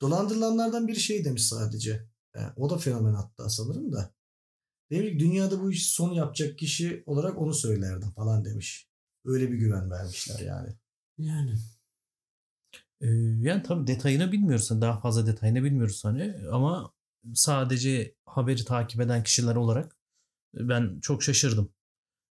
Dolandırılanlardan 0.00 0.88
biri 0.88 1.00
şey 1.00 1.24
demiş 1.24 1.46
sadece. 1.46 2.08
E, 2.34 2.40
o 2.56 2.70
da 2.70 2.78
fenomen 2.78 3.14
hatta 3.14 3.48
sanırım 3.48 3.92
da. 3.92 4.14
Demiş 4.90 5.12
ki, 5.12 5.18
dünyada 5.18 5.62
bu 5.62 5.72
işi 5.72 5.84
son 5.84 6.12
yapacak 6.12 6.58
kişi 6.58 7.02
olarak 7.06 7.38
onu 7.38 7.54
söylerdim 7.54 8.10
falan 8.10 8.44
demiş. 8.44 8.88
Öyle 9.24 9.52
bir 9.52 9.56
güven 9.56 9.90
vermişler 9.90 10.38
yani. 10.38 10.68
Yani. 11.18 11.58
Ee, 13.00 13.06
yani 13.40 13.62
tabii 13.62 13.86
detayını 13.86 14.32
bilmiyoruz. 14.32 14.70
Hani 14.70 14.80
Daha 14.80 15.00
fazla 15.00 15.26
detayını 15.26 15.64
bilmiyoruz 15.64 16.04
hani 16.04 16.34
ama 16.52 16.92
sadece 17.34 18.14
haberi 18.26 18.64
takip 18.64 19.00
eden 19.00 19.22
kişiler 19.22 19.56
olarak 19.56 19.96
ben 20.54 21.00
çok 21.00 21.22
şaşırdım. 21.22 21.72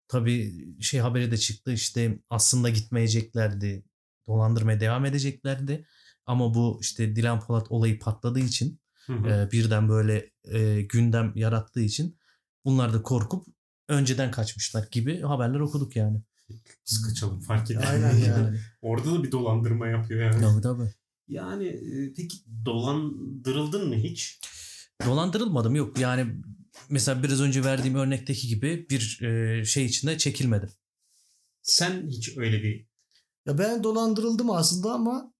Tabii 0.08 0.52
şey 0.80 1.00
haberi 1.00 1.30
de 1.30 1.36
çıktı 1.36 1.72
işte 1.72 2.18
aslında 2.30 2.70
gitmeyeceklerdi. 2.70 3.84
Dolandırmaya 4.26 4.80
devam 4.80 5.04
edeceklerdi. 5.04 5.86
Ama 6.26 6.54
bu 6.54 6.78
işte 6.80 7.16
Dilan 7.16 7.40
Polat 7.40 7.66
olayı 7.70 7.98
patladığı 7.98 8.40
için 8.40 8.80
Hı 9.06 9.12
hı. 9.12 9.28
e, 9.28 9.50
birden 9.52 9.88
böyle 9.88 10.30
e, 10.44 10.82
gündem 10.82 11.32
yarattığı 11.34 11.80
için 11.80 12.18
bunlar 12.64 12.92
da 12.92 13.02
korkup 13.02 13.46
önceden 13.88 14.30
kaçmışlar 14.30 14.88
gibi 14.90 15.20
haberler 15.20 15.60
okuduk 15.60 15.96
yani. 15.96 16.22
Biz 16.90 17.02
kaçalım 17.02 17.40
fark 17.40 17.70
eder. 17.70 17.88
Aynen 17.92 18.16
yani. 18.16 18.58
Orada 18.82 19.14
da 19.14 19.22
bir 19.22 19.32
dolandırma 19.32 19.88
yapıyor 19.88 20.32
yani. 20.32 20.40
Tabii 20.40 20.62
tabii. 20.62 20.94
Yani 21.28 21.66
e, 21.66 22.12
peki 22.16 22.36
dolandırıldın 22.64 23.88
mı 23.88 23.94
hiç? 23.94 24.40
Dolandırılmadım 25.06 25.74
yok. 25.74 25.98
Yani 25.98 26.26
mesela 26.88 27.22
biraz 27.22 27.40
önce 27.40 27.64
verdiğim 27.64 27.94
örnekteki 27.94 28.48
gibi 28.48 28.86
bir 28.90 29.22
e, 29.22 29.64
şey 29.64 29.84
içinde 29.86 30.18
çekilmedim. 30.18 30.70
Sen 31.62 32.08
hiç 32.08 32.36
öyle 32.38 32.62
bir 32.62 32.86
Ya 33.46 33.58
ben 33.58 33.84
dolandırıldım 33.84 34.50
aslında 34.50 34.92
ama 34.92 35.32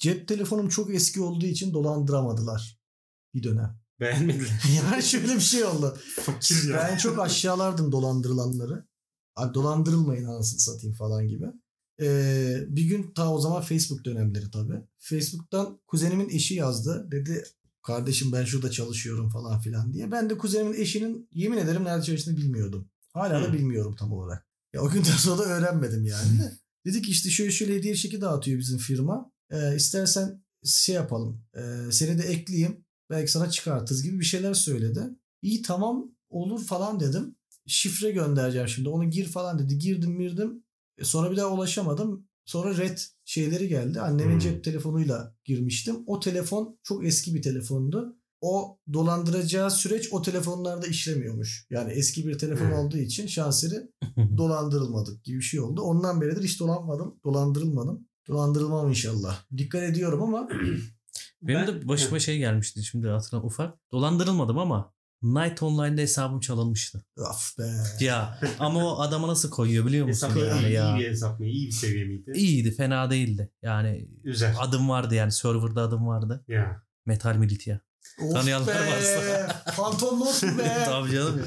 cep 0.00 0.28
telefonum 0.28 0.68
çok 0.68 0.94
eski 0.94 1.20
olduğu 1.20 1.46
için 1.46 1.72
dolandıramadılar 1.74 2.78
bir 3.34 3.42
dönem. 3.42 3.80
beğenmediler. 4.00 4.62
Yani 4.76 5.02
şöyle 5.02 5.34
bir 5.34 5.40
şey 5.40 5.64
oldu. 5.64 5.98
Fakir 6.16 6.68
ya. 6.68 6.76
Ben 6.76 6.96
çok 6.96 7.18
aşağılardım 7.18 7.92
dolandırılanları. 7.92 8.87
Abi 9.38 9.54
dolandırılmayın 9.54 10.24
anasını 10.24 10.60
satayım 10.60 10.96
falan 10.96 11.28
gibi. 11.28 11.46
Ee, 12.00 12.56
bir 12.68 12.84
gün 12.84 13.12
ta 13.14 13.32
o 13.34 13.40
zaman 13.40 13.62
Facebook 13.62 14.04
dönemleri 14.04 14.50
tabii. 14.50 14.80
Facebook'tan 14.98 15.80
kuzenimin 15.86 16.28
eşi 16.28 16.54
yazdı. 16.54 17.08
Dedi 17.10 17.44
kardeşim 17.82 18.32
ben 18.32 18.44
şurada 18.44 18.70
çalışıyorum 18.70 19.28
falan 19.30 19.60
filan 19.60 19.92
diye. 19.92 20.10
Ben 20.10 20.30
de 20.30 20.38
kuzenimin 20.38 20.80
eşinin 20.80 21.28
yemin 21.32 21.58
ederim 21.58 21.84
nerede 21.84 22.02
çalıştığını 22.04 22.36
bilmiyordum. 22.36 22.88
Hala 23.12 23.42
da 23.42 23.48
Hı. 23.48 23.52
bilmiyorum 23.52 23.96
tam 23.98 24.12
olarak. 24.12 24.46
Ya 24.72 24.80
o 24.82 24.90
günden 24.90 25.10
sonra 25.18 25.38
da 25.38 25.44
öğrenmedim 25.44 26.04
yani. 26.04 26.38
de. 26.38 26.52
Dedi 26.86 27.02
ki 27.02 27.10
işte 27.10 27.30
şöyle 27.30 27.50
şöyle 27.50 27.74
hediye 27.74 27.94
çeki 27.96 28.20
dağıtıyor 28.20 28.58
bizim 28.58 28.78
firma. 28.78 29.32
Ee, 29.50 29.76
istersen 29.76 30.42
şey 30.64 30.94
yapalım. 30.94 31.40
e, 31.54 31.92
seni 31.92 32.18
de 32.18 32.22
ekleyeyim. 32.22 32.84
Belki 33.10 33.30
sana 33.30 33.50
çıkartırız 33.50 34.02
gibi 34.02 34.20
bir 34.20 34.24
şeyler 34.24 34.54
söyledi. 34.54 35.00
İyi 35.42 35.62
tamam 35.62 36.10
olur 36.30 36.64
falan 36.66 37.00
dedim. 37.00 37.34
Şifre 37.68 38.10
göndereceğim 38.10 38.68
şimdi. 38.68 38.88
Onu 38.88 39.10
gir 39.10 39.24
falan 39.26 39.58
dedi. 39.58 39.78
Girdim 39.78 40.18
girdim. 40.20 40.64
E, 40.98 41.04
sonra 41.04 41.30
bir 41.30 41.36
daha 41.36 41.46
ulaşamadım. 41.50 42.28
Sonra 42.44 42.76
red 42.76 42.98
şeyleri 43.24 43.68
geldi. 43.68 44.00
Annemin 44.00 44.32
Hmm. 44.32 44.38
cep 44.40 44.64
telefonuyla 44.64 45.34
girmiştim. 45.44 45.96
O 46.06 46.20
telefon 46.20 46.78
çok 46.82 47.04
eski 47.06 47.34
bir 47.34 47.42
telefondu. 47.42 48.16
O 48.40 48.78
dolandıracağı 48.92 49.70
süreç 49.70 50.08
o 50.12 50.22
telefonlarda 50.22 50.86
işlemiyormuş. 50.86 51.66
Yani 51.70 51.92
eski 51.92 52.26
bir 52.26 52.38
telefon 52.38 52.66
Hmm. 52.66 52.72
olduğu 52.72 52.96
için 52.98 53.26
şanseri 53.26 53.74
dolandırılmadık 54.36 55.24
gibi 55.24 55.36
bir 55.36 55.42
şey 55.42 55.60
oldu. 55.60 55.80
Ondan 55.82 56.20
beridir 56.20 56.42
hiç 56.44 56.60
dolanmadım. 56.60 57.20
Dolandırılmadım. 57.24 58.08
Dolandırılmam 58.28 58.88
inşallah. 58.88 59.44
Dikkat 59.56 59.82
ediyorum 59.82 60.22
ama 60.22 60.48
Benim 61.42 61.60
Ben- 61.60 61.66
de 61.66 61.88
başıma 61.88 62.18
şey 62.18 62.38
gelmişti 62.38 62.84
şimdi 62.84 63.08
hatırlam 63.08 63.44
ufak. 63.44 63.78
Dolandırılmadım 63.92 64.58
ama 64.58 64.94
Night 65.22 65.62
Online'da 65.62 66.00
hesabım 66.00 66.40
çalınmıştı. 66.40 67.04
of 67.16 67.58
be. 67.58 67.64
Ya 68.04 68.40
ama 68.58 68.84
o 68.94 69.00
adama 69.00 69.28
nasıl 69.28 69.50
koyuyor 69.50 69.86
biliyor 69.86 70.06
musun 70.06 70.28
Hesap 70.28 70.42
yani 70.42 70.66
iyi, 70.66 70.72
ya. 70.72 70.96
iyi 70.96 71.04
bir 71.04 71.08
hesap 71.10 71.40
mı? 71.40 71.46
İyi 71.46 71.66
bir 71.66 71.72
seviye 71.72 72.04
miydi? 72.04 72.32
İyiydi 72.34 72.70
fena 72.72 73.10
değildi. 73.10 73.50
Yani 73.62 74.08
Güzel. 74.24 74.54
adım 74.58 74.88
vardı 74.88 75.14
yani 75.14 75.32
serverda 75.32 75.82
adım 75.82 76.06
vardı. 76.06 76.44
Ya. 76.48 76.82
Metal 77.06 77.36
Militia. 77.36 77.78
Of 78.22 78.32
Tanıyanlar 78.32 78.74
be. 78.86 78.90
varsa. 78.92 79.62
Phantom 79.76 80.20
Lost 80.20 80.42
be? 80.42 80.82
Tabii 80.84 81.10
canım. 81.10 81.42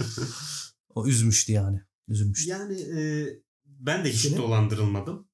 O 0.95 1.07
üzmüştü 1.07 1.51
yani. 1.51 1.81
Üzülmüştü. 2.07 2.49
Yani 2.49 2.81
e, 2.81 3.27
ben 3.65 4.05
de 4.05 4.09
hiç 4.11 4.21
Senin? 4.21 4.37
dolandırılmadım. 4.37 5.27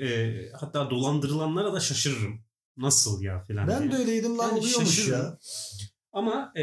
E, 0.00 0.34
hatta 0.60 0.90
dolandırılanlara 0.90 1.72
da 1.72 1.80
şaşırırım. 1.80 2.40
Nasıl 2.76 3.22
ya 3.22 3.40
filan 3.40 3.68
Ben 3.68 3.80
diye. 3.82 3.92
de 3.92 3.96
öyleydim 3.96 4.38
lan 4.38 4.48
Yani 4.48 4.58
oluyormuş 4.58 4.88
şaşırırım. 4.88 5.20
ya. 5.24 5.38
Ama 6.16 6.52
e, 6.56 6.62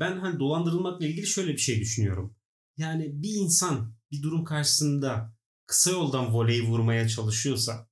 ben 0.00 0.18
hani 0.18 0.38
dolandırılmakla 0.38 1.06
ilgili 1.06 1.26
şöyle 1.26 1.52
bir 1.52 1.58
şey 1.58 1.80
düşünüyorum. 1.80 2.36
Yani 2.76 3.22
bir 3.22 3.34
insan 3.34 3.94
bir 4.10 4.22
durum 4.22 4.44
karşısında 4.44 5.34
kısa 5.66 5.90
yoldan 5.90 6.34
voleyi 6.34 6.62
vurmaya 6.62 7.08
çalışıyorsa 7.08 7.88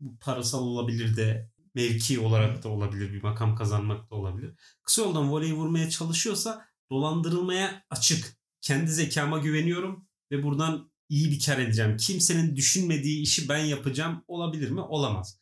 bu 0.00 0.18
parasal 0.18 0.62
olabilir 0.62 1.16
de 1.16 1.50
mevki 1.74 2.20
olarak 2.20 2.64
da 2.64 2.68
olabilir 2.68 3.12
bir 3.12 3.22
makam 3.22 3.56
kazanmak 3.56 4.10
da 4.10 4.14
olabilir. 4.14 4.54
Kısa 4.82 5.02
yoldan 5.02 5.32
voleyi 5.32 5.54
vurmaya 5.54 5.90
çalışıyorsa 5.90 6.66
dolandırılmaya 6.90 7.84
açık. 7.90 8.36
Kendi 8.60 8.90
zekama 8.90 9.38
güveniyorum 9.38 10.08
ve 10.30 10.42
buradan 10.42 10.92
iyi 11.08 11.30
bir 11.30 11.44
kar 11.46 11.58
edeceğim. 11.58 11.96
Kimsenin 11.96 12.56
düşünmediği 12.56 13.22
işi 13.22 13.48
ben 13.48 13.64
yapacağım 13.64 14.24
olabilir 14.28 14.70
mi? 14.70 14.80
Olamaz. 14.80 15.38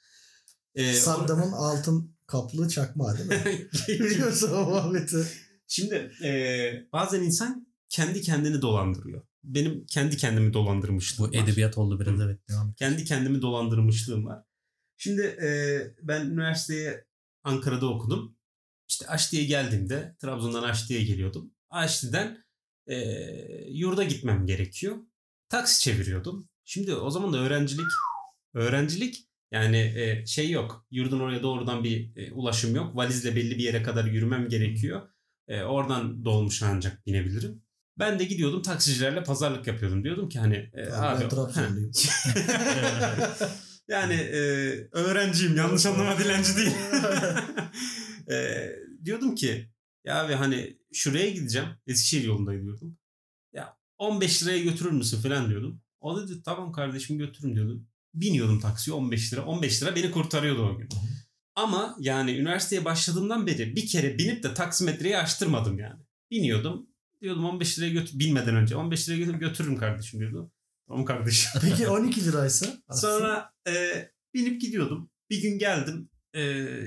Ee, 0.75 0.93
Saddam'ın 0.93 1.53
altın 1.53 2.17
kaplı 2.31 2.69
çakmağı 2.69 3.19
değil 3.19 3.29
mi? 3.29 3.69
Biliyorsun 3.89 4.53
o 4.53 4.65
muhabbeti. 4.71 5.27
Şimdi 5.67 5.95
e, 6.25 6.31
bazen 6.93 7.23
insan 7.23 7.67
kendi 7.89 8.21
kendini 8.21 8.63
dolandırıyor. 8.63 9.23
Benim 9.45 9.87
kendi 9.87 10.17
kendimi 10.17 10.53
dolandırmışlığım 10.53 11.33
Bu 11.33 11.37
var. 11.37 11.43
edebiyat 11.45 11.79
oldu 11.79 12.01
biraz 12.01 12.19
Hı. 12.19 12.23
evet. 12.25 12.49
Devam 12.49 12.69
et. 12.71 12.77
Kendi 12.77 13.05
kendimi 13.05 13.43
dolandırmışlığım 13.43 14.27
var. 14.27 14.45
Şimdi 14.97 15.23
e, 15.23 15.49
ben 16.03 16.27
üniversiteye 16.27 17.05
Ankara'da 17.45 17.87
okudum. 17.87 18.37
İşte 18.89 19.07
Aşti'ye 19.07 19.45
geldiğimde 19.45 20.17
Trabzon'dan 20.21 20.63
Aşti'ye 20.63 21.05
geliyordum. 21.05 21.55
Aşti'den 21.71 22.45
e, 22.87 22.97
yurda 23.71 24.05
gitmem 24.05 24.47
gerekiyor. 24.47 24.97
Taksi 25.49 25.81
çeviriyordum. 25.81 26.49
Şimdi 26.65 26.95
o 26.95 27.11
zaman 27.11 27.33
da 27.33 27.39
öğrencilik 27.39 27.87
öğrencilik 28.55 29.30
yani 29.51 29.77
e, 29.77 30.27
şey 30.27 30.51
yok. 30.51 30.87
Yurdun 30.91 31.21
oraya 31.21 31.43
doğrudan 31.43 31.85
bir 31.85 32.17
e, 32.17 32.33
ulaşım 32.33 32.75
yok. 32.75 32.97
Valizle 32.97 33.37
belli 33.37 33.59
bir 33.59 33.65
yere 33.65 33.83
kadar 33.83 34.05
yürümem 34.05 34.49
gerekiyor. 34.49 35.09
E, 35.49 35.63
oradan 35.63 36.25
dolmuş 36.25 36.63
ancak 36.63 37.07
binebilirim. 37.07 37.63
Ben 37.99 38.19
de 38.19 38.25
gidiyordum 38.25 38.63
taksicilerle 38.63 39.23
pazarlık 39.23 39.67
yapıyordum. 39.67 40.05
Diyordum 40.05 40.29
ki 40.29 40.39
hani 40.39 40.71
e, 40.75 40.93
abi 40.93 41.23
ben 41.23 41.31
yani 43.89 44.15
e, 44.15 44.41
öğrenciyim 44.93 45.57
yanlış 45.57 45.87
anlama 45.87 46.19
dilenci 46.19 46.57
değil. 46.57 46.75
e, 48.31 48.69
diyordum 49.05 49.35
ki 49.35 49.71
ya 50.05 50.25
abi 50.25 50.35
hani 50.35 50.79
şuraya 50.93 51.31
gideceğim. 51.31 51.69
Eskişehir 51.87 52.25
yolunda 52.25 52.55
gidiyordum. 52.55 52.99
Ya 53.53 53.77
15 53.99 54.43
liraya 54.43 54.59
götürür 54.59 54.91
müsün 54.91 55.23
falan 55.23 55.51
diyordum. 55.51 55.83
O 56.01 56.23
dedi 56.23 56.43
tamam 56.43 56.73
kardeşim 56.73 57.19
götürün 57.19 57.55
diyordu. 57.55 57.85
Biniyordum 58.15 58.61
taksiye 58.61 58.97
15 58.97 59.33
lira. 59.33 59.45
15 59.45 59.83
lira 59.83 59.97
beni 59.97 60.11
kurtarıyordu 60.11 60.63
o 60.67 60.79
gün. 60.79 60.89
Ama 61.55 61.97
yani 62.01 62.33
üniversiteye 62.33 62.85
başladığımdan 62.85 63.47
beri 63.47 63.77
bir 63.77 63.87
kere 63.87 64.19
binip 64.19 64.43
de 64.43 64.55
taksimetreyi 64.55 65.17
açtırmadım 65.19 65.79
yani. 65.79 66.01
Biniyordum. 66.31 66.87
Diyordum 67.23 67.45
15 67.45 67.79
liraya 67.79 67.91
götür 67.91 68.19
binmeden 68.19 68.57
önce 68.57 68.77
15 68.77 69.09
liraya 69.09 69.19
götür, 69.19 69.35
götürürüm 69.35 69.77
kardeşim 69.77 70.21
diyordu. 70.21 70.53
Tamam 70.89 71.05
kardeşim. 71.05 71.51
Peki 71.61 71.89
12 71.89 72.25
liraysa? 72.25 72.67
Sonra 72.93 73.53
e, 73.69 73.73
binip 74.35 74.61
gidiyordum. 74.61 75.11
Bir 75.31 75.43
gün 75.43 75.59
geldim. 75.59 76.09
E, 76.35 76.43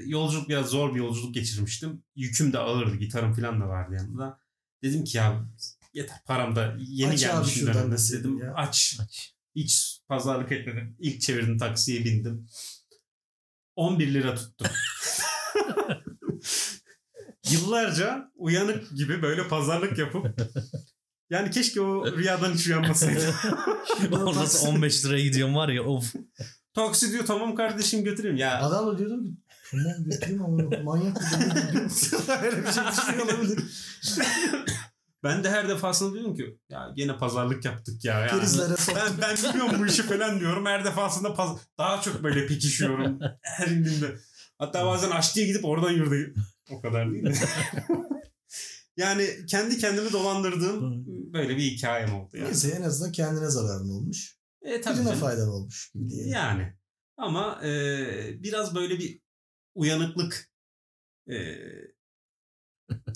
yolculuk 0.06 0.50
biraz 0.50 0.68
zor 0.70 0.94
bir 0.96 1.00
yolculuk 1.00 1.34
geçirmiştim. 1.34 2.04
Yüküm 2.16 2.54
de 2.54 2.58
ağırdı. 2.60 2.96
Gitarım 2.96 3.34
falan 3.34 3.62
da 3.62 3.68
vardı 3.68 3.96
yanımda. 3.96 4.40
Dedim 4.84 5.04
ki 5.04 5.18
ya 5.18 5.46
yeter 5.94 6.18
param 6.26 6.56
da 6.56 6.78
yeni 6.80 7.12
Aç 7.14 7.26
abi 7.26 7.48
şuradan 7.50 7.74
dönemde. 7.74 7.92
deseydin 7.96 8.24
Dedim 8.24 8.38
ya. 8.38 8.54
aç. 8.56 8.98
Aç. 9.04 9.34
Hiç 9.56 10.00
pazarlık 10.14 10.52
etmedim. 10.52 10.96
İlk 11.00 11.22
çevirdim 11.22 11.58
taksiye 11.58 12.06
bindim. 12.06 12.48
11 13.76 14.14
lira 14.14 14.36
tuttu. 14.36 14.66
Yıllarca 17.52 18.32
uyanık 18.36 18.92
gibi 18.92 19.22
böyle 19.22 19.48
pazarlık 19.48 19.98
yapıp 19.98 20.28
yani 21.30 21.52
keşke 21.52 21.82
o 21.82 22.18
rüyadan 22.18 22.54
hiç 22.54 22.68
uyanmasaydım. 22.68 23.36
Orası 24.12 24.68
15 24.68 25.06
liraya 25.06 25.24
gidiyorum 25.24 25.56
var 25.56 25.70
ya 25.70 25.84
of. 25.84 26.14
Taksi 26.74 27.12
diyor 27.12 27.26
tamam 27.26 27.56
kardeşim 27.56 28.04
götüreyim. 28.04 28.38
Ya 28.38 28.62
Adam 28.62 28.88
da 28.88 28.98
diyordum 28.98 29.26
ki 29.26 29.32
tamam 29.72 30.04
götüreyim 30.06 30.44
ama 30.44 30.84
manyak 30.84 31.16
mı 31.16 31.28
deli 31.32 31.82
mi?" 31.84 31.90
Öyle 32.44 32.58
bir 32.66 32.72
şey 32.72 32.84
düşünüyor 32.92 33.26
olabilir. 33.26 33.60
ben 35.24 35.44
de 35.44 35.50
her 35.50 35.70
defasında 35.70 36.14
diyorum 36.14 36.36
ki 36.36 36.58
ya 36.70 36.94
gene 36.96 37.18
pazarlık 37.18 37.66
yaptık 37.66 38.06
ya. 38.06 38.20
Yani. 38.20 38.42
Ben, 38.96 39.12
ben 39.22 39.36
biliyorum 39.38 39.76
bu 39.80 39.86
işi 39.86 40.04
falan 40.04 40.40
diyorum. 40.40 40.66
Her 40.66 40.86
defasında 40.86 41.28
paz- 41.34 41.60
daha 41.78 42.02
çok 42.02 42.24
böyle 42.24 42.48
pekişiyorum. 42.48 43.20
Her 43.42 43.68
indiğimde. 43.68 44.16
Hatta 44.58 44.86
bazen 44.86 45.12
aşçıya 45.12 45.48
gidip 45.48 45.66
oradan 45.66 45.92
yurda 45.92 46.42
O 46.72 46.82
kadar 46.82 47.12
değil 47.12 47.24
mi? 47.24 47.34
yani 48.98 49.30
kendi 49.50 49.78
kendimi 49.78 50.12
dolandırdığım 50.12 51.06
böyle 51.34 51.58
bir 51.58 51.64
hikayem 51.64 52.16
oldu 52.16 52.38
yani. 52.38 52.46
Neyse 52.48 52.70
en 52.70 52.82
azından 52.82 53.12
kendine 53.12 53.50
zararın 53.50 53.90
olmuş. 53.90 54.38
E, 54.62 54.82
tabii 54.82 54.96
Birine 54.96 55.08
canım. 55.08 55.20
faydan 55.20 55.50
olmuş 55.50 55.92
gibi 55.92 56.10
diyelim. 56.10 56.32
Yani. 56.34 56.74
Ama 57.18 57.62
e, 57.66 57.70
biraz 58.44 58.76
böyle 58.76 59.00
bir 59.00 59.20
uyanıklık 59.76 60.50
e, 61.30 61.36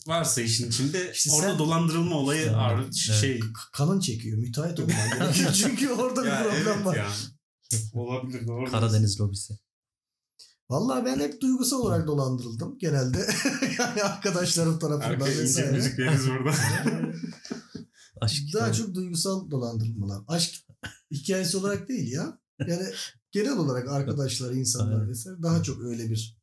varsa 0.08 0.42
işin 0.42 0.70
içinde 0.70 1.12
İşte 1.14 1.32
orada 1.32 1.50
sen- 1.50 1.60
dolandırılma 1.60 2.16
olayı 2.16 2.42
İşte, 2.42 2.56
ağır 2.56 2.84
evet. 2.84 2.94
şey. 2.94 3.40
Kanın 3.74 4.00
çekiyor. 4.00 4.38
Müteahhit 4.38 4.80
olman 4.80 4.96
gerekiyor. 5.20 5.52
Çünkü 5.54 5.90
orada 5.90 6.24
bir 6.24 6.28
Ya 6.30 6.44
problem 6.44 6.74
evet 6.78 6.86
var. 6.86 6.96
ya. 6.96 7.08
Olabilir 7.94 8.48
doğru. 8.48 8.72
Karadeniz 8.72 9.20
lobisi. 9.22 9.54
Vallahi 10.70 11.06
ben 11.06 11.20
hep 11.20 11.42
duygusal 11.42 11.78
olarak 11.80 12.08
dolandırıldım 12.08 12.78
genelde. 12.80 13.18
yani 13.80 14.04
arkadaşlarım 14.04 14.80
tarafından 14.80 15.10
Arkaya 15.14 15.32
ince 15.32 15.42
vesaire. 15.44 15.72
müzik 15.72 16.00
veririz 16.00 16.28
burada. 16.28 16.52
Aşk 18.22 18.54
Daha 18.54 18.74
çok 18.74 18.96
duygusal 18.96 19.52
dolandırılmalar. 19.52 20.24
Aşk 20.28 20.56
hikayesi 21.12 21.58
olarak 21.58 21.90
değil 21.90 22.12
ya. 22.12 22.40
Yani 22.68 22.84
genel 23.32 23.58
olarak 23.58 23.88
arkadaşlar, 23.90 24.52
insanlar 24.52 24.98
Evet. 25.00 25.10
vesaire 25.10 25.44
daha 25.44 25.64
çok 25.64 25.82
öyle 25.82 26.10
bir 26.10 26.38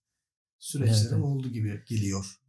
süreçlerim 0.58 1.14
Evet. 1.14 1.24
oldu 1.24 1.48
gibi 1.48 1.84
geliyor. 1.88 2.40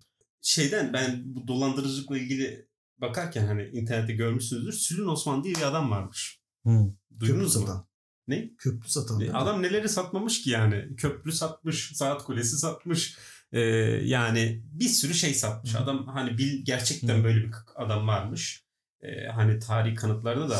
Şeyden 0.46 0.94
ben 0.94 1.24
bu 1.26 1.48
dolandırıcılıkla 1.48 2.18
ilgili 2.18 2.68
bakarken 2.98 3.48
hani 3.48 3.64
internette 3.68 4.14
görmüşsünüzdür. 4.14 4.74
Sülün 4.74 5.08
Osman 5.08 5.44
diye 5.44 5.56
bir 5.56 5.62
adam 5.62 5.92
varmış. 5.92 6.40
Hı. 6.66 6.70
Köprü 7.10 7.20
Duydunuz 7.20 7.56
mu? 7.56 7.62
satan. 7.62 7.88
Ne? 8.28 8.56
Köprü 8.58 8.90
satan. 8.90 9.18
mi? 9.18 9.32
Adam 9.34 9.62
neleri 9.62 9.90
satmamış 9.90 10.42
ki 10.42 10.50
yani. 10.50 10.96
Köprü 10.96 11.32
satmış, 11.32 11.92
saat 11.96 12.24
kulesi 12.24 12.58
satmış. 12.58 13.18
Ee, 13.52 13.60
yani 14.04 14.64
bir 14.72 14.90
sürü 14.90 15.14
şey 15.14 15.34
satmış. 15.34 15.74
Hı. 15.74 15.80
Adam 15.80 16.08
hani 16.08 16.38
bil, 16.38 16.66
gerçekten 16.66 17.20
Hı. 17.20 17.24
böyle 17.24 17.44
bir 17.44 17.52
adam 17.76 18.08
varmış. 18.08 18.66
Ee, 19.02 19.28
hani 19.28 19.60
tarihi 19.60 19.96
kanıtlarda 19.96 20.50
da 20.50 20.60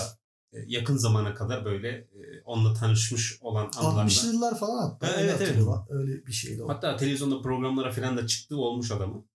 e, 0.54 0.58
yakın 0.68 0.98
zamana 0.98 1.34
kadar 1.34 1.66
böyle 1.66 1.90
e, 1.90 2.42
onunla 2.46 2.74
tanışmış 2.74 3.38
olan 3.42 3.72
anlarda. 3.78 4.12
60'lı 4.12 4.34
yıllar 4.34 4.60
falan 4.60 4.90
hatta. 4.90 5.08
Ha, 5.08 5.14
evet, 5.18 5.42
evet. 5.42 5.64
Öyle 5.90 6.26
bir 6.26 6.34
şeydi 6.34 6.64
o. 6.64 6.70
Hatta 6.70 6.98
televizyonda 6.98 7.42
programlara 7.42 7.92
falan 7.92 8.18
da 8.18 8.28
çıktığı 8.28 8.58
olmuş 8.58 8.92
adamın. 8.92 9.26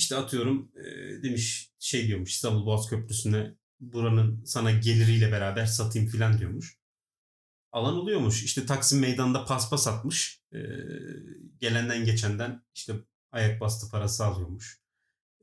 İşte 0.00 0.16
atıyorum 0.16 0.72
e, 0.76 0.82
demiş 1.22 1.72
şey 1.78 2.06
diyormuş 2.06 2.30
İstanbul 2.30 2.66
Boğaz 2.66 2.88
Köprüsü'ne 2.90 3.54
buranın 3.80 4.44
sana 4.44 4.70
geliriyle 4.70 5.32
beraber 5.32 5.66
satayım 5.66 6.08
filan 6.08 6.38
diyormuş. 6.38 6.78
alan 7.72 7.94
oluyormuş. 7.94 8.42
İşte 8.44 8.66
Taksim 8.66 9.00
Meydanı'nda 9.00 9.44
paspas 9.44 9.86
atmış. 9.88 10.40
Ee, 10.54 10.58
gelenden 11.60 12.04
geçenden 12.04 12.62
işte 12.74 12.92
ayak 13.32 13.60
bastı 13.60 13.90
parası 13.90 14.24
alıyormuş. 14.24 14.80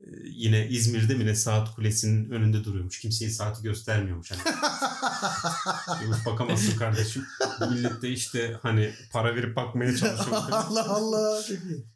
Ee, 0.00 0.04
yine 0.24 0.68
İzmir'de 0.68 1.14
mi 1.14 1.26
ne 1.26 1.34
saat 1.34 1.74
kulesinin 1.74 2.30
önünde 2.30 2.64
duruyormuş. 2.64 3.00
Kimseye 3.00 3.30
saati 3.30 3.62
göstermiyormuş. 3.62 4.30
Hani. 4.30 4.40
Diyormuş, 6.00 6.26
bakamazsın 6.26 6.78
kardeşim. 6.78 7.26
Millet 7.70 8.02
de 8.02 8.10
işte 8.10 8.58
hani 8.62 8.92
para 9.12 9.34
verip 9.36 9.56
bakmaya 9.56 9.96
çalışıyor. 9.96 10.36
Allah 10.50 10.88
Allah. 10.88 11.42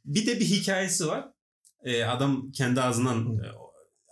Bir 0.05 0.27
de 0.27 0.41
bir 0.41 0.47
hikayesi 0.47 1.07
var. 1.07 1.33
Ee, 1.85 2.05
adam 2.05 2.53
kendi 2.53 2.81
ağzından 2.81 3.39
e, 3.39 3.47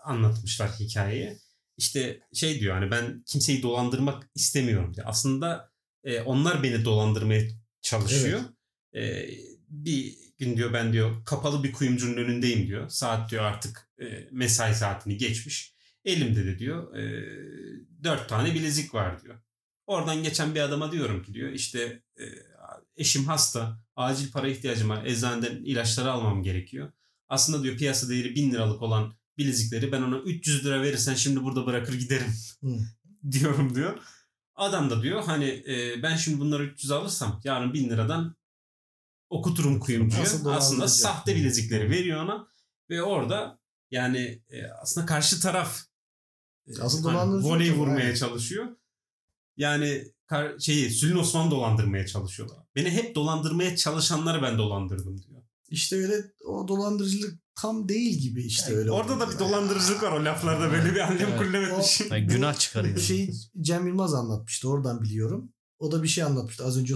anlatmışlar 0.05 0.71
hikayeyi. 0.71 1.39
İşte 1.77 2.21
şey 2.35 2.61
diyor 2.61 2.75
hani 2.75 2.91
ben 2.91 3.23
kimseyi 3.27 3.63
dolandırmak 3.63 4.31
istemiyorum 4.35 4.95
diyor. 4.95 5.07
Aslında 5.11 5.71
e, 6.05 6.21
onlar 6.21 6.63
beni 6.63 6.85
dolandırmaya 6.85 7.43
çalışıyor. 7.83 8.41
E, 8.95 9.29
bir 9.69 10.17
gün 10.39 10.57
diyor 10.57 10.73
ben 10.73 10.93
diyor 10.93 11.25
kapalı 11.25 11.65
bir 11.65 11.73
kuyumcunun 11.73 12.17
önündeyim 12.17 12.67
diyor. 12.67 12.89
Saat 12.89 13.31
diyor 13.31 13.45
artık 13.45 13.89
e, 14.03 14.29
mesai 14.31 14.75
saatini 14.75 15.17
geçmiş. 15.17 15.75
Elimde 16.05 16.47
de 16.47 16.59
diyor 16.59 16.97
e, 16.97 17.03
dört 18.05 18.29
tane 18.29 18.55
bilezik 18.55 18.95
var 18.95 19.23
diyor. 19.23 19.43
Oradan 19.87 20.23
geçen 20.23 20.55
bir 20.55 20.61
adama 20.61 20.93
diyorum 20.93 21.23
ki 21.23 21.35
diyor 21.35 21.53
işte 21.53 22.03
e, 22.21 22.25
eşim 22.97 23.25
hasta 23.25 23.81
acil 23.97 24.33
para 24.33 24.49
ihtiyacım 24.49 24.89
var 24.89 25.05
eczaneden 25.05 25.65
ilaçları 25.65 26.11
almam 26.11 26.43
gerekiyor. 26.43 26.93
Aslında 27.31 27.63
diyor 27.63 27.77
piyasa 27.77 28.09
değeri 28.09 28.35
bin 28.35 28.51
liralık 28.51 28.83
olan 28.83 29.15
bilezikleri 29.39 29.93
ben 29.93 30.03
ona 30.03 30.19
300 30.19 30.65
lira 30.65 30.83
verirsen 30.83 31.15
şimdi 31.15 31.43
burada 31.43 31.67
bırakır 31.67 31.95
giderim 31.95 32.35
diyorum 33.31 33.75
diyor. 33.75 33.99
Adam 34.55 34.91
da 34.91 35.03
diyor 35.03 35.23
hani 35.25 35.65
e, 35.69 36.03
ben 36.03 36.17
şimdi 36.17 36.41
bunları 36.41 36.65
300 36.65 36.91
alırsam 36.91 37.41
yarın 37.45 37.75
1000 37.75 37.91
liradan 37.91 38.37
okuturum 39.31 39.81
kuyumcuya. 39.81 40.23
Aslında 40.23 40.45
dolandıracak? 40.45 40.91
sahte 40.91 41.37
bilezikleri 41.37 41.91
veriyor 41.91 42.25
ona 42.25 42.47
ve 42.91 43.03
orada 43.03 43.59
yani 43.91 44.43
e, 44.51 44.67
aslında 44.67 45.07
karşı 45.07 45.41
taraf 45.41 45.81
e, 46.67 46.81
Asıl 46.81 47.11
hani 47.11 47.45
voley 47.45 47.73
vurmaya 47.73 48.05
aynen. 48.05 48.15
çalışıyor. 48.15 48.77
Yani 49.57 50.05
kar, 50.27 50.59
şeyi 50.59 50.91
Sülün 50.91 51.17
Osman 51.17 51.51
dolandırmaya 51.51 52.07
çalışıyorlar. 52.07 52.59
Beni 52.77 52.91
hep 52.91 53.15
dolandırmaya 53.15 53.77
çalışanları 53.77 54.43
ben 54.43 54.59
dolandırdım 54.59 55.23
diyor. 55.23 55.40
İşte 55.71 55.97
öyle 55.97 56.33
o 56.47 56.69
dolandırıcılık 56.69 57.39
tam 57.55 57.89
değil 57.89 58.19
gibi 58.19 58.43
işte 58.47 58.77
öyle. 58.77 58.91
Orada 58.91 59.21
da 59.21 59.31
bir 59.31 59.39
dolandırıcılık 59.39 60.03
var 60.03 60.13
o 60.13 60.25
laflarda 60.25 60.73
böyle 60.73 60.95
bir 60.95 61.01
annem 61.01 61.29
Evet. 61.29 61.39
kullemetmiş. 61.39 62.01
Yani 62.01 62.27
günah 62.27 62.59
çıkarıyor. 62.59 62.97
Bir 62.97 63.01
şey 63.01 63.35
Cem 63.61 63.87
Yılmaz 63.87 64.15
anlatmıştı 64.15 64.69
oradan 64.69 65.03
biliyorum. 65.03 65.53
O 65.79 65.93
da 65.93 66.03
bir 66.03 66.09
şey 66.09 66.25
anlatmıştı. 66.25 66.65
Az 66.65 66.79
önce 66.79 66.95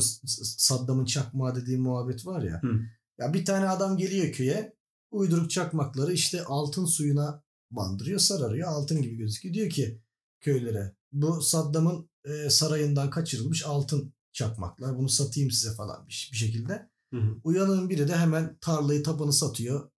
Saddam'ın 0.59 1.05
çakmağı 1.05 1.55
dediği 1.55 1.79
muhabbet 1.79 2.27
var 2.27 2.43
ya. 2.43 2.63
Hı. 2.63 2.81
Ya 3.19 3.35
bir 3.35 3.45
tane 3.45 3.69
adam 3.69 3.97
geliyor 3.97 4.33
köye. 4.33 4.75
Uyduruk 5.11 5.51
çakmakları 5.51 6.13
işte 6.13 6.45
altın 6.45 6.85
suyuna 6.85 7.43
bandırıyor, 7.71 8.19
sararıyor. 8.19 8.69
Altın 8.69 9.03
gibi 9.03 9.17
gözüküyor. 9.17 9.55
Diyor 9.55 9.71
ki 9.71 10.03
köylere 10.41 10.97
bu 11.13 11.43
Saddam'ın 11.43 12.11
e, 12.25 12.51
sarayından 12.51 13.11
kaçırılmış 13.11 13.65
altın 13.67 14.15
çakmaklar. 14.33 14.99
Bunu 14.99 15.09
satayım 15.09 15.51
size 15.51 15.75
falan 15.75 16.09
bir, 16.09 16.31
bir 16.33 16.37
şekilde. 16.37 16.94
Hı 17.13 17.21
hı. 17.21 17.37
Uyanığın 17.45 17.91
biri 17.91 18.09
de 18.09 18.17
hemen 18.17 18.59
tarlayı 18.61 19.03
tapanı 19.03 19.33
satıyor. 19.33 19.91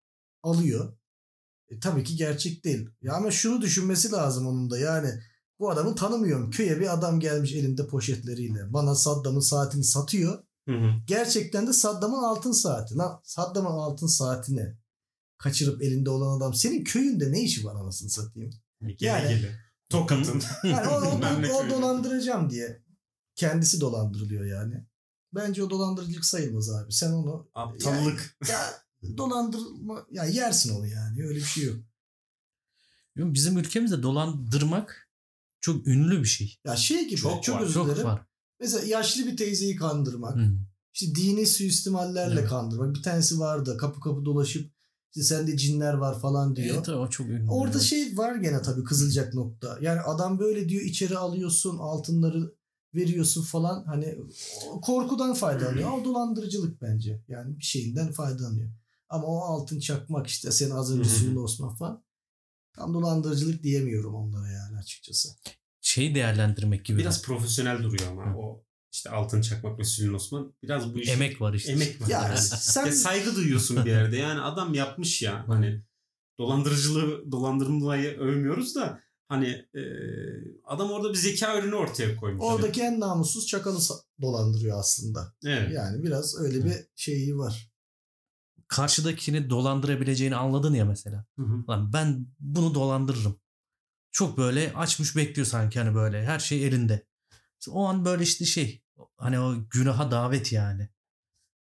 Alıyor. 0.43 0.97
E, 1.69 1.81
tabii 1.81 2.05
ki 2.05 2.17
gerçek 2.17 2.65
değil. 2.65 2.89
Ya 3.03 3.15
ama 3.15 3.31
şunu 3.31 3.61
düşünmesi 3.61 4.13
lazım 4.13 4.47
onun 4.47 4.71
da 4.71 4.79
yani 4.79 5.11
bu 5.59 5.71
adamı 5.71 5.95
tanımıyorum. 5.95 6.51
Köye 6.51 6.81
bir 6.81 6.95
adam 6.95 7.21
gelmiş 7.21 7.53
elinde 7.53 7.87
poşetleriyle. 7.87 8.73
Bana 8.73 8.95
Saddam'ın 8.95 9.41
saatini 9.41 9.85
satıyor. 9.85 10.43
Hı 10.69 10.75
hı. 10.75 10.93
Gerçekten 11.07 11.67
de 11.67 11.73
Saddam'ın 11.73 12.23
altın 12.23 12.53
saati. 12.53 12.97
Lan 12.97 13.21
Saddam'ın 13.25 13.71
altın 13.79 14.07
saatini 14.07 14.77
kaçırıp 15.39 15.83
elinde 15.83 16.11
olan 16.11 16.37
adam 16.37 16.55
senin 16.55 16.85
köyünde 16.85 17.33
ne 17.33 17.43
işi 17.43 17.65
var 17.65 17.75
anasını 17.75 18.11
satayım. 18.11 18.51
Gele 18.81 18.97
Yani- 19.01 19.29
gele. 19.29 19.61
Tokat'ın. 19.91 20.43
Yani 20.65 20.89
o, 20.89 20.93
o, 20.95 21.17
o 21.57 21.61
köyü. 21.61 21.71
dolandıracağım 21.71 22.51
diye. 22.51 22.83
Kendisi 23.35 23.81
dolandırılıyor 23.81 24.45
yani. 24.45 24.87
Bence 25.35 25.63
o 25.65 25.71
dolandırıcılık 25.71 26.25
sayılmaz 26.25 26.71
abi. 26.71 26.93
Sen 26.93 27.13
onu 27.13 27.49
Aptallık. 27.55 28.37
ya 28.51 28.75
dolandırma 29.17 30.07
ya 30.11 30.25
yersin 30.25 30.79
onu 30.79 30.87
yani. 30.87 31.25
Öyle 31.25 31.39
bir 31.39 31.45
şey 31.45 31.65
yok. 31.65 31.77
Bizim 33.17 33.59
ülkemizde 33.59 34.03
dolandırmak 34.03 35.09
çok 35.61 35.87
ünlü 35.87 36.21
bir 36.21 36.29
şey. 36.29 36.59
Ya 36.65 36.77
şey 36.77 37.09
gibi 37.09 37.21
çok, 37.21 37.43
Çok 37.43 37.57
var, 37.57 37.63
özür 37.63 37.75
Çok 37.75 38.05
var. 38.05 38.27
Mesela 38.61 38.87
yaşlı 38.87 39.27
bir 39.27 39.37
teyzeyi 39.37 39.77
kandırmak. 39.77 40.37
Hı. 40.37 40.51
İşte 40.95 41.15
dini 41.15 41.47
suistimallerle 41.47 42.41
Evet. 42.41 42.49
kandırmak. 42.49 42.95
Bir 42.95 43.03
tanesi 43.03 43.39
vardı 43.39 43.77
kapı 43.77 44.01
kapı 44.01 44.25
dolaşıp 44.25 44.73
işte 45.15 45.23
sende 45.35 45.57
cinler 45.57 45.95
var 45.95 46.21
falan 46.21 46.57
diyor. 46.57 46.75
Evet, 46.77 46.89
o 46.89 47.11
çok 47.11 47.27
ünlü. 47.27 47.51
Orada 47.51 47.79
evet. 47.79 47.87
şey 47.87 48.17
var 48.17 48.35
gene 48.35 48.63
tabii 48.63 48.85
kızılacak 48.85 49.35
nokta. 49.35 49.79
Yani 49.81 50.01
adam 50.01 50.39
böyle 50.39 50.69
diyor 50.69 50.83
içeri 50.83 51.19
alıyorsun 51.19 51.79
altınları 51.79 52.56
veriyorsun 52.97 53.43
falan 53.43 53.85
hani 53.85 54.19
korkudan 54.83 55.35
faydalanıyor. 55.35 55.91
O 55.93 56.05
dolandırıcılık 56.05 56.83
bence. 56.83 57.23
Yani 57.29 57.59
bir 57.59 57.65
şeyinden 57.65 58.13
faydalanıyor. 58.13 58.71
Ama 59.09 59.27
o 59.27 59.39
altın 59.41 59.81
çakmak 59.81 60.27
işte 60.27 60.51
senin 60.53 60.71
az 60.71 60.93
önce 60.99 61.09
suyun 61.09 61.37
Osman 61.37 61.75
falan. 61.75 62.05
Tam 62.73 62.95
dolandırıcılık 62.95 63.63
diyemiyorum 63.63 64.15
onlara 64.15 64.49
yani 64.53 64.79
açıkçası. 64.79 65.29
Şey 65.81 66.15
değerlendirmek 66.15 66.85
gibi. 66.85 66.99
Biraz 66.99 67.23
profesyonel 67.23 67.83
duruyor 67.83 68.11
ama 68.11 68.37
o 68.39 68.65
işte 68.93 69.11
altın 69.11 69.41
çakmak 69.41 69.79
ve 69.79 69.85
Sülün 69.85 70.15
Osman 70.15 70.55
biraz 70.63 70.95
bu 70.95 70.99
iş 70.99 71.09
Emek 71.09 71.41
var 71.41 71.55
işte. 71.55 71.73
emek 71.73 72.01
var 72.01 72.09
Ya 72.09 72.23
yani. 72.23 72.39
sen 72.39 72.87
Ya 72.87 72.93
saygı 72.93 73.37
duyuyorsun 73.37 73.85
bir 73.85 73.91
yerde. 73.91 74.17
Yani 74.17 74.41
adam 74.41 74.75
yapmış 74.75 75.23
ya 75.23 75.49
hani 75.49 75.83
dolandırıcılığı 76.39 77.33
dolandırmayı 77.33 78.19
övmüyoruz 78.19 78.75
da 78.75 79.01
hani 79.29 79.49
e, 79.75 79.83
adam 80.65 80.91
orada 80.91 81.09
bir 81.11 81.19
zeka 81.19 81.59
ürünü 81.59 81.75
ortaya 81.75 82.17
koymuş. 82.17 82.43
Hani, 82.45 82.55
oradaki 82.55 82.83
en 82.83 83.01
namussuz 83.01 83.47
çakalı 83.47 83.79
dolandırıyor 84.21 84.79
aslında. 84.79 85.35
evet. 85.45 85.73
Yani 85.73 86.03
biraz 86.03 86.41
öyle 86.41 86.65
bir 86.65 86.75
şeyi 86.97 87.39
var. 87.39 87.71
Karşıdakini 88.69 89.51
dolandırabileceğini 89.51 90.37
anladın 90.37 90.75
ya 90.75 90.85
mesela. 90.85 91.25
Hı 91.39 91.43
hı. 91.43 91.65
Lan 91.69 91.93
ben 91.93 92.27
bunu 92.41 92.75
dolandırırım. 92.75 93.41
Çok 94.13 94.39
böyle 94.39 94.73
açmış 94.73 95.17
bekliyor 95.17 95.47
sanki 95.47 95.79
hani 95.79 95.95
böyle 95.95 96.25
her 96.25 96.39
şey 96.39 96.67
elinde. 96.67 97.07
O 97.71 97.87
an 97.87 98.05
böyle 98.05 98.23
işte 98.23 98.45
şey 98.45 98.83
hani 99.17 99.41
o 99.41 99.55
günaha 99.71 100.11
davet 100.11 100.53
yani. 100.53 100.89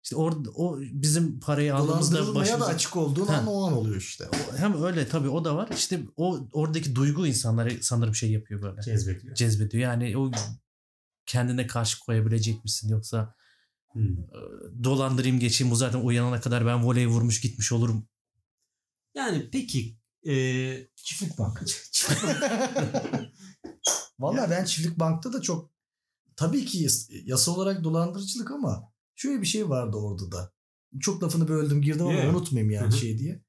İşte 0.09 0.17
orada 0.17 0.51
o 0.51 0.79
bizim 0.81 1.41
parayı 1.41 1.75
aldığımızda 1.75 2.15
Dolandırılmaya 2.15 2.47
da 2.47 2.51
başımıza... 2.53 2.73
açık 2.73 2.97
olduğun 2.97 3.27
Ha. 3.27 3.37
an 3.37 3.47
o 3.47 3.67
an 3.67 3.73
oluyor 3.73 3.97
işte. 3.97 4.29
Hem 4.57 4.83
öyle 4.83 5.09
tabii 5.09 5.29
o 5.29 5.45
da 5.45 5.57
var. 5.57 5.69
İşte 5.77 6.01
o 6.17 6.49
oradaki 6.53 6.95
duygu 6.95 7.27
insanları 7.27 7.83
sanırım 7.83 8.15
şey 8.15 8.31
yapıyor 8.33 8.63
böyle. 8.63 8.83
Cezbediyor. 8.83 9.35
Cezbediyor. 9.35 9.83
Yani 9.83 10.19
o 10.19 10.31
kendine 11.27 11.67
karşı 11.67 12.01
koyabilecek 12.01 12.65
misin 12.65 12.89
yoksa 12.89 13.35
Hı. 13.93 13.99
e, 14.01 14.39
dolandırayım 14.85 15.39
geçeyim 15.39 15.71
bu 15.71 15.77
zaten 15.77 16.01
uyanana 16.01 16.41
kadar 16.41 16.67
ben 16.67 16.85
voley 16.85 17.07
vurmuş 17.07 17.41
gitmiş 17.41 17.73
olurum. 17.73 18.09
Yani 19.15 19.49
peki 19.53 19.97
e, 20.27 20.35
Çiftlik 20.97 21.39
bank. 21.39 21.63
Valla 24.19 24.51
ben 24.51 24.65
çiftlik 24.65 24.99
bankta 24.99 25.33
da 25.33 25.43
çok 25.43 25.71
tabii 26.37 26.65
ki 26.65 26.79
yas- 26.79 27.09
yasa 27.25 27.51
olarak 27.51 27.85
dolandırıcılık 27.85 28.51
ama 28.51 28.93
şöyle 29.19 29.41
bir 29.43 29.47
şey 29.47 29.69
vardı 29.69 29.97
orada 29.97 30.33
da. 30.33 30.53
Çok 31.01 31.23
lafını 31.23 31.49
böldüm 31.49 31.83
girdim 31.83 32.07
ama 32.07 32.13
Yeah. 32.13 32.35
unutmayayım 32.35 32.71
yani 32.73 32.85
Hı 32.93 32.97
hı. 32.97 32.99
şey 32.99 33.19
diye. 33.19 33.45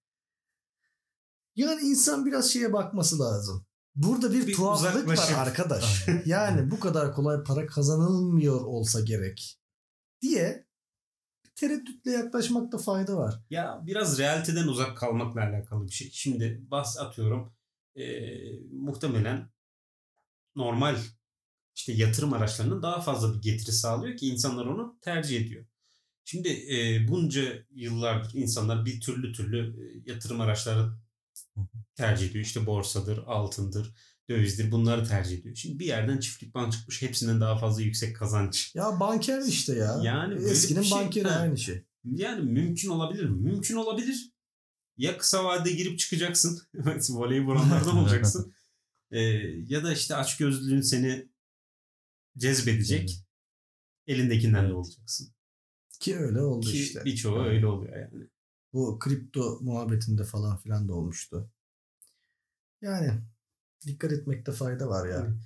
Yani 1.56 1.82
insan 1.82 2.26
biraz 2.26 2.52
şeye 2.54 2.74
bakması 2.74 3.20
lazım. 3.20 3.66
Burada 3.96 4.34
bir, 4.34 4.48
Bir 4.48 4.54
tuhaflık 4.56 5.08
var 5.08 5.34
arkadaş. 5.38 6.06
yani 6.26 6.72
bu 6.72 6.80
kadar 6.80 7.14
kolay 7.16 7.44
para 7.44 7.66
kazanılmıyor 7.66 8.62
olsa 8.62 9.00
gerek 9.02 9.60
diye 10.22 10.68
tereddütle 11.56 12.12
yaklaşmakta 12.12 12.78
fayda 12.78 13.18
var. 13.18 13.44
ya 13.50 13.82
biraz 13.86 14.20
realiteden 14.20 14.68
uzak 14.68 14.98
kalmakla 14.98 15.42
alakalı 15.42 15.88
bir 15.88 15.92
şey. 15.94 16.10
Şimdi 16.12 16.62
bahs 16.72 16.98
atıyorum 17.00 17.54
e, 17.96 18.04
muhtemelen 18.72 19.50
normal 20.56 20.98
işte 21.80 21.94
yatırım 21.94 22.34
araçlarının 22.34 22.82
daha 22.82 23.02
fazla 23.02 23.34
bir 23.36 23.42
getiri 23.42 23.72
sağlıyor 23.72 24.18
ki 24.18 24.28
insanlar 24.28 24.65
onu 24.65 24.98
tercih 25.02 25.42
ediyor. 25.42 25.65
Şimdi 26.26 26.50
e, 26.50 27.08
bunca 27.08 27.65
yıllardır 27.72 28.34
insanlar 28.34 28.86
bir 28.86 29.02
türlü 29.02 29.34
türlü 29.34 29.60
e, 29.60 30.12
yatırım 30.12 30.42
araçları 30.42 30.92
tercih 31.96 32.30
ediyor. 32.30 32.46
İşte 32.46 32.65
borsadır, 32.65 33.18
altındır, 33.18 33.96
dövizdir 34.30 34.72
bunları 34.72 35.08
tercih 35.08 35.38
ediyor. 35.39 35.56
Şimdi 35.56 35.80
bir 35.80 35.86
yerden 35.86 36.20
çiftlik 36.20 36.54
bank 36.54 36.74
çıkmış 36.74 37.02
hepsinden 37.02 37.42
daha 37.42 37.58
fazla 37.58 37.82
yüksek 37.82 38.15
kazanç. 38.15 38.76
Ya 38.76 39.00
banker 39.00 39.42
işte 39.48 39.76
ya. 39.76 40.00
Yani 40.04 40.44
Eskinin 40.46 40.82
şey- 40.82 40.98
bankeri 40.98 41.28
Ha. 41.28 41.39
aynı 41.39 41.58
şey. 41.58 41.84
Yani 42.04 42.52
mümkün 42.52 42.89
olabilir 42.89 43.26
mi? 43.26 43.42
Mümkün 43.42 43.76
olabilir. 43.76 44.32
Ya 44.98 45.18
kısa 45.18 45.46
vadede 45.46 45.74
girip 45.74 46.00
çıkacaksın. 46.00 46.62
Voleybolonlardan 47.10 47.98
olacaksın. 48.04 48.54
Ee, 49.12 49.20
ya 49.68 49.84
da 49.84 49.94
işte 49.94 50.15
açgözlülüğün 50.15 50.82
seni 50.82 51.29
cezbedecek. 52.38 53.26
elindekinden 54.08 54.63
de 54.63 54.68
Evet. 54.68 54.76
olacaksın. 54.76 55.34
Ki 56.00 56.18
öyle 56.18 56.42
oldu 56.42 56.65
Ki 56.68 56.80
işte. 56.80 57.06
birçoğu 57.06 57.44
öyle 57.44 57.68
oluyor 57.68 57.98
yani. 57.98 58.28
Bu 58.74 59.00
kripto 59.00 59.60
muhabbetinde 59.62 60.24
falan 60.24 60.58
filan 60.58 60.88
da 60.88 60.94
olmuştu. 60.94 61.52
Yani 62.82 63.22
dikkat 63.88 64.12
etmekte 64.12 64.52
fayda 64.52 64.88
var 64.89 65.08
ya. 65.10 65.28
Evet. 65.28 65.38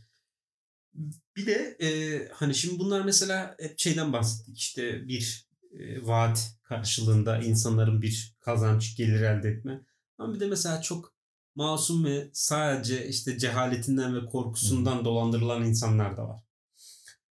Bir 1.36 1.46
de 1.46 1.78
e, 1.82 1.89
hani 2.34 2.56
şimdi 2.56 2.80
bunlar 2.80 3.06
mesela 3.06 3.56
hep 3.60 3.80
şeyden 3.80 4.13
bahsettik 4.13 4.58
işte 4.58 5.08
bir 5.08 5.48
e, 5.80 6.08
vaat 6.08 6.56
karşılığında 6.63 7.38
insanların 7.41 8.02
bir 8.02 8.36
kazanç 8.39 8.98
gelir 8.98 9.22
elde 9.22 9.50
etme. 9.50 9.82
Ama 10.17 10.34
bir 10.34 10.39
de 10.39 10.48
mesela 10.48 10.82
çok 10.82 11.13
masum 11.56 12.06
ve 12.06 12.30
sadece 12.34 13.08
işte 13.08 13.38
cehaletinden 13.38 14.15
ve 14.15 14.26
korkusundan 14.26 15.06
dolandırılan 15.06 15.63
insanlar 15.63 16.17
da 16.17 16.28
var. 16.28 16.42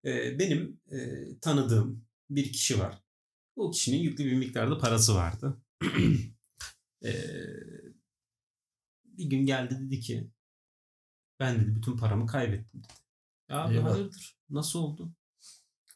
E, 0.04 0.38
benim 0.38 0.80
e, 0.90 0.98
tanıdığım 1.40 2.04
bir 2.30 2.52
kişi 2.52 2.78
var. 2.78 3.02
Bu 3.56 3.70
kişinin 3.70 3.98
yüklü 3.98 4.24
bir 4.24 4.37
miktarda 4.37 4.78
parası 4.78 5.14
vardı. 5.14 5.62
E, 7.04 7.12
bir 9.04 9.24
gün 9.24 9.46
geldi 9.46 9.78
dedi 9.80 10.00
ki 10.00 10.30
ben 11.40 11.61
dedi 11.61 11.76
bütün 11.76 11.96
paramı 11.96 12.26
kaybettim 12.26 12.82
dedi. 12.82 12.92
Ya 13.48 13.64
abi 13.64 13.74
Eyvah. 13.74 13.94
hayırdır? 13.94 14.37
Nasıl 14.50 14.78
oldu? 14.78 15.12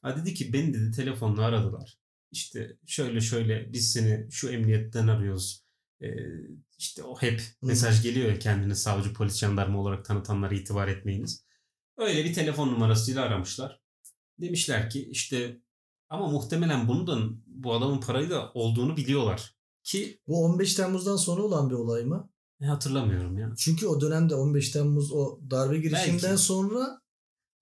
Ha 0.03 0.17
dedi 0.17 0.35
ki 0.35 0.53
beni 0.53 0.75
dedi 0.75 0.91
telefonla 0.91 1.45
aradılar. 1.45 1.99
İşte 2.31 2.77
şöyle 2.87 3.21
şöyle 3.21 3.73
biz 3.73 3.93
seni 3.93 4.33
şu 4.33 4.51
emniyetten 4.51 5.09
arıyoruz. 5.09 5.65
Ee, 6.03 6.09
işte 6.79 7.03
o 7.03 7.17
hep 7.17 7.43
mesaj 7.63 8.03
geliyor 8.03 8.29
ya 8.29 8.39
kendini 8.39 8.77
savcı, 8.77 9.13
polis, 9.13 9.39
jandarma 9.39 9.81
olarak 9.81 10.05
tanıtanlara 10.05 10.55
itibar 10.55 10.89
etmeyiniz. 10.89 11.47
Öyle 11.97 12.25
bir 12.25 12.35
telefon 12.35 12.69
numarasıyla 12.69 13.23
aramışlar. 13.23 13.82
Demişler 14.41 14.91
ki 14.91 15.09
işte 15.11 15.61
ama 16.09 16.27
muhtemelen 16.27 16.89
bunu 16.89 17.07
da 17.07 17.19
bu 17.47 17.75
adamın 17.75 18.01
parayı 18.01 18.31
da 18.31 18.51
olduğunu 18.55 18.97
biliyorlar. 18.97 19.55
Ki 19.85 20.21
Bu 20.29 20.45
15 20.45 20.75
Temmuz'dan 20.75 21.17
sonra 21.17 21.43
olan 21.43 21.71
bir 21.71 21.75
olay 21.75 22.05
mı? 22.05 22.31
e, 22.63 22.65
hatırlamıyorum 22.67 23.39
ya. 23.39 23.53
Çünkü 23.59 23.87
o 23.87 24.01
dönemde 24.01 24.35
15 24.35 24.71
Temmuz 24.71 25.13
o 25.13 25.41
darbe 25.51 25.79
girişiminden 25.79 26.31
Belki. 26.31 26.43
sonra 26.43 27.01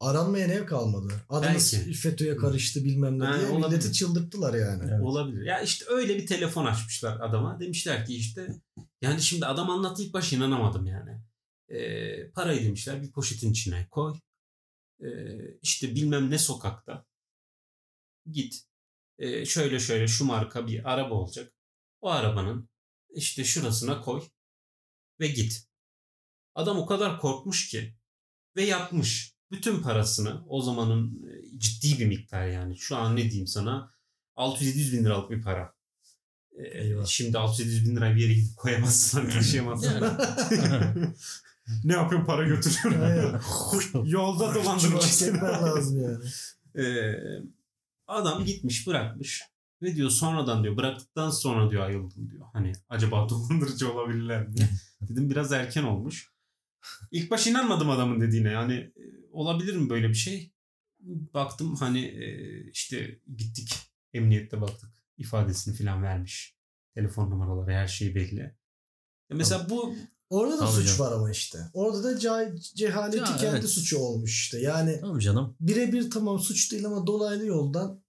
aranmayan 0.01 0.51
ev 0.51 0.67
kalmadı. 0.67 1.13
Adınız 1.29 1.75
Belki. 1.79 1.93
FETÖ'ye 1.93 2.37
karıştı 2.37 2.85
bilmem 2.85 3.19
ne 3.19 3.25
Ha, 3.25 3.39
diye 3.39 3.49
olabilir. 3.51 3.69
milleti 3.69 3.93
çıldırttılar 3.93 4.55
yani. 4.55 4.83
Evet. 4.91 5.03
Olabilir. 5.03 5.43
Ya 5.47 5.61
işte 5.61 5.85
öyle 5.89 6.17
bir 6.19 6.27
telefon 6.27 6.67
açmışlar 6.67 7.21
adama. 7.21 7.61
Demişler 7.61 8.07
ki 8.07 8.15
işte 8.17 8.49
yani 9.03 9.23
şimdi 9.23 9.47
adam 9.47 9.71
anlattı 9.71 10.03
ilk 10.03 10.15
baş 10.15 10.33
inanamadım 10.33 10.87
yani. 10.87 11.11
Ee, 11.69 12.31
parayı 12.31 12.65
demişler 12.65 13.03
bir 13.03 13.13
poşetin 13.13 13.51
içine 13.51 13.89
koy. 13.91 14.15
İşte 15.63 15.95
bilmem 15.95 16.31
ne 16.31 16.39
sokakta 16.39 17.07
git. 18.31 18.55
Şöyle 19.45 19.81
şöyle 19.81 20.09
şu 20.09 20.25
marka 20.25 20.67
bir 20.67 20.93
araba 20.93 21.15
olacak. 21.15 21.53
O 22.01 22.11
arabanın 22.11 22.69
işte 23.15 23.45
şurasına 23.45 24.01
koy 24.01 24.23
ve 25.21 25.29
git. 25.29 25.69
Adam 26.55 26.79
o 26.79 26.87
kadar 26.87 27.21
korkmuş 27.21 27.69
ki 27.69 27.95
ve 28.57 28.63
yapmış. 28.63 29.35
Bütün 29.51 29.83
parasını 29.83 30.45
o 30.49 30.63
zamanın 30.63 31.23
ciddi 31.59 31.99
bir 31.99 32.07
miktar 32.07 32.47
yani. 32.47 32.79
Şu 32.79 32.97
an 32.97 33.17
ne 33.17 33.23
diyeyim 33.23 33.47
sana 33.47 33.95
600-700 34.37 34.93
bin 34.93 35.05
liralık 35.05 35.31
bir 35.31 35.43
para. 35.43 35.75
Eyvah. 36.59 37.07
şimdi 37.07 37.37
600-700 37.37 37.87
bin 37.87 37.97
lirayı 37.97 38.17
bir 38.17 38.21
yere 38.23 38.35
gidip 38.35 38.57
koyamazsın, 38.57 39.31
taşıyamazsın. 39.31 40.19
ne 41.85 41.93
yapıyorum 41.93 42.27
para 42.27 42.43
götürüyorum. 42.47 43.41
Yolda 44.05 44.55
dolandırmak 44.55 45.03
çekmen 45.03 45.53
lazım 45.53 46.03
yani. 46.03 46.25
Ee, 46.79 47.15
adam 48.07 48.45
gitmiş 48.45 48.87
bırakmış 48.87 49.43
ve 49.83 49.97
diyor 49.97 50.11
sonradan 50.11 50.63
diyor 50.63 50.77
bıraktıktan 50.77 51.31
sonra 51.31 51.71
diyor 51.71 51.83
ayıldım 51.83 52.31
diyor. 52.31 52.47
Hani 52.53 52.73
acaba 52.89 53.29
dolandırıcı 53.29 53.93
olabilirler 53.93 54.49
mi? 54.49 54.55
Dedim 55.01 55.31
biraz 55.31 55.53
erken 55.53 55.85
olmuş. 55.85 56.33
İlk 57.11 57.31
baş 57.31 57.47
inanmadım 57.47 57.91
adamın 57.91 58.21
dediğine. 58.21 58.51
Yani 58.51 58.75
e, 58.75 59.03
olabilir 59.33 59.77
mi 59.77 59.91
böyle 59.91 60.09
bir 60.09 60.15
şey? 60.15 60.53
Baktım 61.35 61.77
hani 61.77 62.05
e, 62.05 62.61
işte 62.71 63.19
gittik 63.37 63.75
emniyette 64.13 64.61
baktık. 64.61 64.91
ifadesini 65.19 65.77
falan 65.77 66.03
vermiş. 66.03 66.57
Telefon 66.95 67.31
numaraları 67.31 67.73
her 67.73 67.87
şey 67.87 68.15
belli. 68.15 68.55
Mesela 69.31 69.71
bu 69.71 69.95
Orada 70.31 70.55
da 70.55 70.59
Tabii 70.59 70.71
suç 70.73 70.87
canım. 70.87 70.99
var 71.01 71.13
ama 71.13 71.31
işte. 71.31 71.59
Orada 71.73 72.05
da 72.05 72.13
cah- 72.13 72.75
cehaleti 72.77 73.19
Ya, 73.19 73.25
kendi 73.25 73.47
evet. 73.47 73.69
suçu 73.69 73.99
olmuş 73.99 74.31
işte. 74.43 74.59
Yani 74.59 75.01
Tabii 75.01 75.21
canım. 75.21 75.57
birebir 75.61 76.11
tamam 76.11 76.39
suç 76.39 76.73
değil 76.73 76.87
ama 76.87 77.07
dolaylı 77.07 77.47
yoldan 77.47 78.03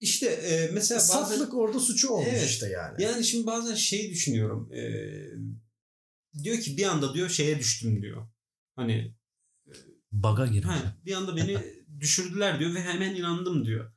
işte 0.00 0.26
e, 0.26 0.70
mesela 0.72 0.98
bazen... 0.98 1.14
saflık 1.14 1.54
orada 1.54 1.80
suçu 1.80 2.08
olmuş 2.08 2.28
Evet. 2.30 2.50
işte 2.50 2.68
yani. 2.68 3.02
Yani 3.02 3.24
şimdi 3.24 3.46
bazen 3.46 3.74
şey 3.74 4.10
düşünüyorum. 4.10 4.72
e, 4.72 4.82
diyor 6.42 6.58
ki 6.60 6.76
bir 6.76 6.84
anda 6.84 7.14
diyor 7.14 7.28
şeye 7.28 7.58
düştüm 7.58 8.02
diyor. 8.02 8.28
Hani 8.76 9.14
Baga 10.12 10.46
girmiş. 10.46 10.74
ha, 10.74 10.96
bir 11.04 11.12
anda 11.14 11.36
beni 11.36 11.58
düşürdüler 12.00 12.60
diyor 12.60 12.74
ve 12.74 12.80
hemen 12.82 13.14
inandım 13.14 13.64
diyor. 13.64 13.92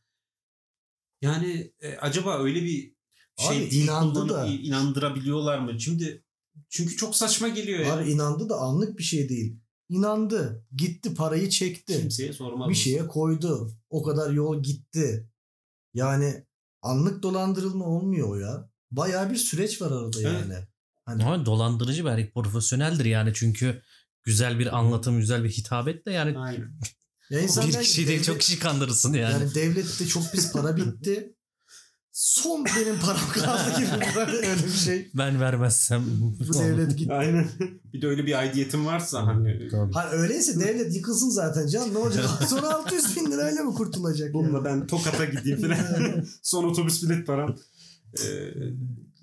Yani 1.22 1.74
e, 1.82 1.96
acaba 1.98 2.44
öyle 2.44 2.64
bir 2.64 2.94
şey 3.38 3.58
Abi 3.68 3.76
inandı 3.76 4.30
da. 4.30 4.46
inandırabiliyorlar 4.46 5.60
mı? 5.60 5.80
Şimdi 5.80 6.24
çünkü 6.70 6.96
çok 6.98 7.16
saçma 7.16 7.48
geliyor 7.48 7.80
ya. 7.80 7.94
Abi 7.94 8.12
inandı 8.12 8.50
da 8.50 8.56
anlık 8.58 8.98
bir 8.98 9.04
şey 9.04 9.30
değil. 9.30 9.60
İnandı. 9.90 10.66
Gitti 10.76 11.14
parayı 11.14 11.50
çekti. 11.50 12.00
Kimseye 12.00 12.34
sormaz. 12.34 12.70
bir 12.70 12.76
şeye 12.76 13.08
koydu. 13.08 13.72
O 13.90 14.04
kadar 14.04 14.32
yol 14.32 14.64
gitti. 14.64 15.30
Yani 15.94 16.46
anlık 16.82 17.24
dolandırılma 17.24 17.86
olmuyor 17.86 18.30
o 18.30 18.36
ya. 18.36 18.70
Bayağı 18.92 19.32
bir 19.32 19.36
süreç 19.36 19.82
var 19.82 19.92
arada 19.92 20.22
Evet. 20.22 20.34
yani. 20.34 20.68
Hani 21.06 21.24
Ama 21.24 21.46
dolandırıcı 21.46 22.06
belki 22.06 22.32
profesyoneldir 22.34 23.06
yani 23.06 23.32
çünkü 23.34 23.82
güzel 24.24 24.60
bir 24.60 24.78
anlatım, 24.78 25.20
güzel 25.20 25.44
bir 25.44 25.50
hitabet 25.50 26.06
de 26.06 26.12
yani 26.12 26.38
Aynen. 26.38 26.80
ya 27.30 27.40
bir 27.42 27.48
belki 27.58 27.80
kişi 27.80 28.08
değil 28.08 28.20
devlet- 28.20 28.26
çok 28.26 28.40
kişi 28.40 28.60
kandırırsın 28.60 29.14
yani. 29.14 29.44
Yani 29.44 29.56
devlette 29.56 30.06
çok 30.08 30.32
pis 30.32 30.52
para 30.52 30.78
bitti. 30.78 31.36
Son 32.14 32.66
benim 32.66 33.00
param 33.00 33.30
kaldı 33.34 33.80
gibi 33.80 34.16
böyle 34.16 34.48
öyle 34.48 34.64
bir 34.66 34.72
şey. 34.72 35.10
Ben 35.14 35.40
vermezsem 35.42 36.04
Bu 36.50 36.54
devlet 36.54 36.98
gitti. 36.98 37.14
Aynen. 37.14 37.50
bir 37.94 38.02
de 38.02 38.08
öyle 38.08 38.26
bir 38.26 38.38
aidiyetin 38.40 38.86
varsa 38.86 39.28
hani 39.28 39.70
Tabii. 39.70 39.94
Ha 39.94 40.10
öyleyse 40.12 40.60
devlet 40.60 40.96
yıkılsın 40.96 41.30
zaten 41.30 41.68
can 41.68 41.94
ne 41.94 41.98
olacak? 41.98 42.26
Sonra 42.50 42.76
600 42.76 43.16
bin 43.16 43.32
lirayla 43.32 43.64
mı 43.64 43.74
kurtulacak? 43.74 44.34
bununla 44.34 44.70
yani? 44.70 44.82
ben 44.82 44.88
Tokat'a 44.88 45.26
gideyim 45.26 45.62
falan. 45.62 46.26
Son 46.44 46.64
otobüs 46.64 47.04
bilet 47.04 47.28
param. 47.28 47.58
Ee, 48.20 48.54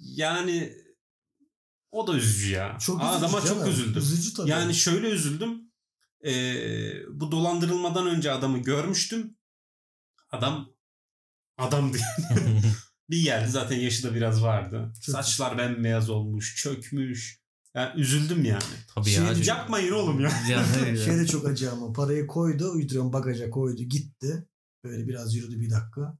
yani 0.00 0.72
o 1.90 2.07
da 2.07 2.14
üzücü 2.16 2.53
ya. 2.53 2.79
Çok 2.81 3.03
üzücü 3.03 3.16
Adama 3.16 3.40
çok 3.40 3.48
canım. 3.48 3.70
üzüldüm. 3.70 4.03
Üzücü 4.03 4.35
tabii. 4.35 4.50
Yani 4.50 4.74
şöyle 4.74 5.09
üzüldüm. 5.09 5.61
Ee, 6.26 6.92
bu 7.11 7.33
dolandırılmadan 7.33 8.07
önce 8.07 8.33
adamı 8.33 8.59
görmüştüm. 8.59 9.37
Adam 10.33 10.68
adam 11.61 11.92
diye. 11.92 12.03
bir 13.11 13.23
geldi 13.25 13.51
zaten 13.51 13.77
yaşı 13.77 14.03
da 14.03 14.14
biraz 14.14 14.42
vardı. 14.42 14.92
Çok- 15.03 15.14
Saçlar 15.14 15.59
bembeyaz 15.59 16.11
olmuş, 16.11 16.57
çökmüş. 16.57 17.40
Yani 17.75 18.01
üzüldüm 18.01 18.44
yani. 18.44 18.62
Tabii 18.94 19.11
ya. 19.11 19.35
Şey- 19.35 19.44
Yapmayın 19.44 19.92
oğlum 19.92 20.20
ya. 20.20 20.33
Yani- 20.51 20.99
Şey 20.99 21.16
de 21.16 21.27
çok 21.27 21.49
acı 21.49 21.73
ama 21.73 21.92
parayı 21.92 22.27
koydu 22.27 22.70
uyduruyorum 22.73 23.12
bagaja 23.12 23.51
koydu 23.51 23.83
gitti. 23.83 24.46
Böyle 24.85 25.09
biraz 25.09 25.35
yürüdü 25.35 25.61
bir 25.61 25.70
dakika. 25.70 26.18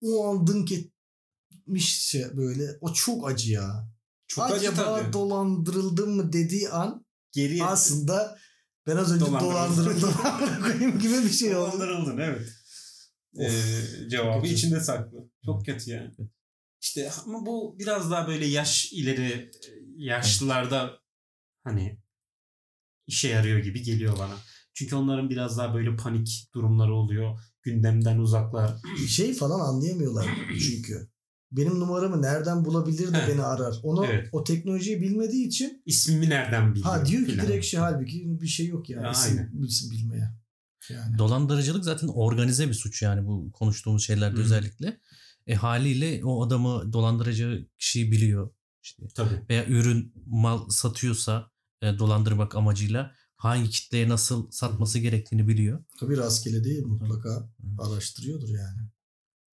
O 0.00 0.28
an 0.30 0.46
dınk 0.46 0.72
etmiş 0.72 1.98
şey 1.98 2.36
böyle. 2.36 2.78
O 2.80 2.92
çok 2.92 3.30
acı 3.30 3.52
ya. 3.52 3.88
Çok 4.28 4.44
acı 4.44 4.54
Acaba 4.54 5.00
tabii. 5.00 5.12
dolandırıldım 5.12 6.16
mı 6.16 6.32
dediği 6.32 6.68
an 6.68 7.06
Geriye 7.32 7.64
aslında 7.64 8.38
ben 8.86 8.96
az 8.96 9.12
önce 9.12 9.26
Dolandırıldım. 9.26 10.98
gibi 10.98 11.14
bir 11.24 11.30
şey 11.30 11.56
oldu. 11.56 11.72
Dolandırıldın 11.72 12.18
evet. 12.18 12.48
Ee, 13.40 13.50
cevabı 14.10 14.42
kötü. 14.42 14.54
içinde 14.54 14.80
saklı. 14.80 15.30
Çok 15.44 15.66
kötü 15.66 15.90
yani. 15.90 16.14
İşte 16.80 17.10
ama 17.26 17.46
bu 17.46 17.76
biraz 17.78 18.10
daha 18.10 18.28
böyle 18.28 18.46
yaş 18.46 18.92
ileri 18.92 19.50
yaşlılarda 19.96 20.98
hani 21.64 21.98
işe 23.06 23.28
yarıyor 23.28 23.58
gibi 23.58 23.82
geliyor 23.82 24.18
bana. 24.18 24.34
Çünkü 24.74 24.96
onların 24.96 25.30
biraz 25.30 25.58
daha 25.58 25.74
böyle 25.74 25.96
panik 25.96 26.48
durumları 26.54 26.94
oluyor. 26.94 27.38
Gündemden 27.62 28.18
uzaklar. 28.18 28.76
Şey 29.08 29.34
falan 29.34 29.60
anlayamıyorlar 29.60 30.26
çünkü. 30.68 31.08
Benim 31.52 31.80
numaramı 31.80 32.22
nereden 32.22 32.64
bulabilir 32.64 33.08
de 33.14 33.24
beni 33.28 33.42
arar. 33.42 33.80
Onu 33.82 34.06
Evet. 34.06 34.28
o 34.32 34.44
teknolojiyi 34.44 35.00
bilmediği 35.02 35.46
için 35.46 35.82
İsmimi 35.86 36.30
nereden 36.30 36.70
biliyor? 36.74 36.86
ha 36.86 37.06
diyor 37.06 37.26
ki 37.26 37.32
filan. 37.32 37.46
direkt 37.46 37.66
şey 37.66 37.80
halbuki 37.80 38.40
bir 38.40 38.46
şey 38.46 38.66
yok 38.66 38.90
yani. 38.90 39.04
Ya, 39.04 39.12
isim, 39.12 39.64
isim 39.66 39.90
bilmeye. 39.90 40.30
Yani. 40.90 41.18
Dolandırıcılık 41.18 41.84
zaten 41.84 42.08
organize 42.08 42.68
bir 42.68 42.74
suç 42.74 43.02
yani 43.02 43.26
bu 43.26 43.52
konuştuğumuz 43.52 44.06
şeylerde 44.06 44.36
Hı. 44.36 44.42
özellikle. 44.42 45.00
E 45.46 45.54
haliyle 45.54 46.24
o 46.24 46.46
adamı 46.46 46.92
dolandıracağı 46.92 47.66
kişiyi 47.78 48.12
biliyor. 48.12 48.50
İşte 48.82 49.02
Tabii. 49.14 49.42
veya 49.48 49.66
ürün 49.66 50.12
mal 50.26 50.68
satıyorsa 50.68 51.50
e, 51.82 51.98
dolandırmak 51.98 52.54
amacıyla 52.54 53.14
hangi 53.36 53.70
kitleye 53.70 54.08
nasıl 54.08 54.50
satması 54.50 54.98
gerektiğini 54.98 55.48
biliyor. 55.48 55.84
Tabii 56.00 56.16
rastgele 56.16 56.64
değil 56.64 56.82
mutlaka 56.86 57.50
araştırıyordur 57.78 58.48
yani. 58.48 58.90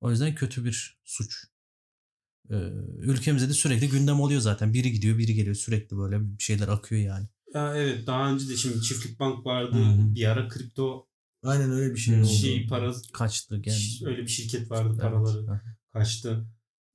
O 0.02 0.12
yüzden 0.12 0.36
kötü 0.36 0.65
bir 0.65 1.00
suç. 1.04 1.36
Ee, 2.50 2.56
ülkemizde 3.00 3.50
de 3.50 3.54
sürekli 3.54 3.89
gündem 3.89 4.19
oluyor 4.19 4.41
zaten. 4.41 4.74
Biri 4.74 4.91
gidiyor, 4.91 5.17
biri 5.17 5.34
geliyor. 5.34 5.56
Sürekli 5.56 5.98
böyle 5.98 6.21
bir 6.21 6.43
şeyler 6.43 6.67
akıyor 6.67 7.02
yani. 7.02 7.28
Ya 7.54 7.78
evet 7.78 8.08
daha 8.08 8.32
önce 8.32 8.50
de 8.50 8.58
şimdi 8.58 8.82
çiftlik 8.82 9.19
bank 9.19 9.45
vardı. 9.45 9.78
Hı 9.78 9.84
hı. 9.84 10.15
Bir 10.15 10.26
ara 10.26 10.48
kripto 10.48 11.08
Aynen 11.46 11.72
öyle 11.72 11.94
bir 11.94 12.00
şey 12.00 12.16
Hmm. 12.16 12.24
oldu. 12.24 12.32
şey 12.32 12.68
para 12.68 12.94
Kaçtı 13.14 13.58
gel. 13.58 13.80
öyle 14.06 14.22
bir 14.22 14.28
şirket 14.28 14.72
vardı 14.72 14.90
Evet. 14.92 15.02
paraları 15.02 15.62
kaçtı. 15.94 16.46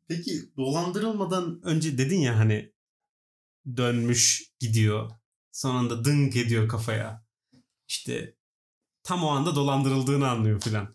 Peki 0.09 0.33
dolandırılmadan 0.57 1.61
önce 1.65 1.99
dedin 1.99 2.21
ya 2.21 2.39
hani 2.39 2.73
dönmüş 3.77 4.51
gidiyor. 4.61 5.11
Sonunda 5.53 6.05
dınk 6.05 6.37
ediyor 6.37 6.69
kafaya. 6.69 7.25
İşte 7.89 8.35
tam 9.03 9.25
o 9.25 9.29
anda 9.29 9.55
dolandırıldığını 9.55 10.29
anlıyor 10.29 10.61
filan. 10.61 10.95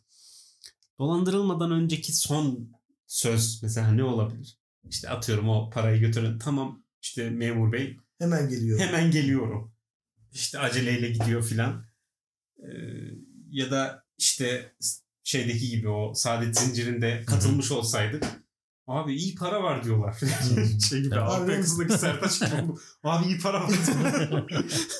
Dolandırılmadan 0.99 1.71
önceki 1.71 2.13
son 2.13 2.71
söz 3.07 3.63
mesela 3.63 3.91
ne 3.91 4.03
olabilir? 4.03 4.57
İşte 4.89 5.09
atıyorum 5.09 5.49
o 5.49 5.69
parayı 5.69 5.99
götürün. 6.01 6.39
Tamam 6.39 6.83
işte 7.01 7.29
memur 7.29 7.71
bey 7.71 7.97
Hemen 8.19 8.49
geliyor. 8.49 8.79
hemen 8.79 9.11
geliyorum. 9.11 9.73
İşte 10.31 10.59
aceleyle 10.59 11.09
gidiyor 11.09 11.43
filan. 11.43 11.85
Ee, 12.59 12.67
ya 13.55 13.71
da 13.71 14.03
işte 14.17 14.75
şeydeki 15.23 15.69
gibi 15.69 15.89
o 15.89 16.13
saadet 16.13 16.57
zincirinde 16.59 17.23
katılmış 17.27 17.71
olsaydık. 17.71 18.23
Abi 18.87 19.15
iyi 19.15 19.35
para 19.35 19.63
var 19.63 19.83
diyorlar. 19.83 20.15
şey 20.89 21.01
gibi 21.01 21.15
Abi- 21.15 21.51
yakasındaki 21.51 21.97
Sertaç 21.97 22.39
gibi. 22.39 22.71
Abi 23.03 23.25
iyi 23.25 23.39
para 23.39 23.63
var. 23.63 23.69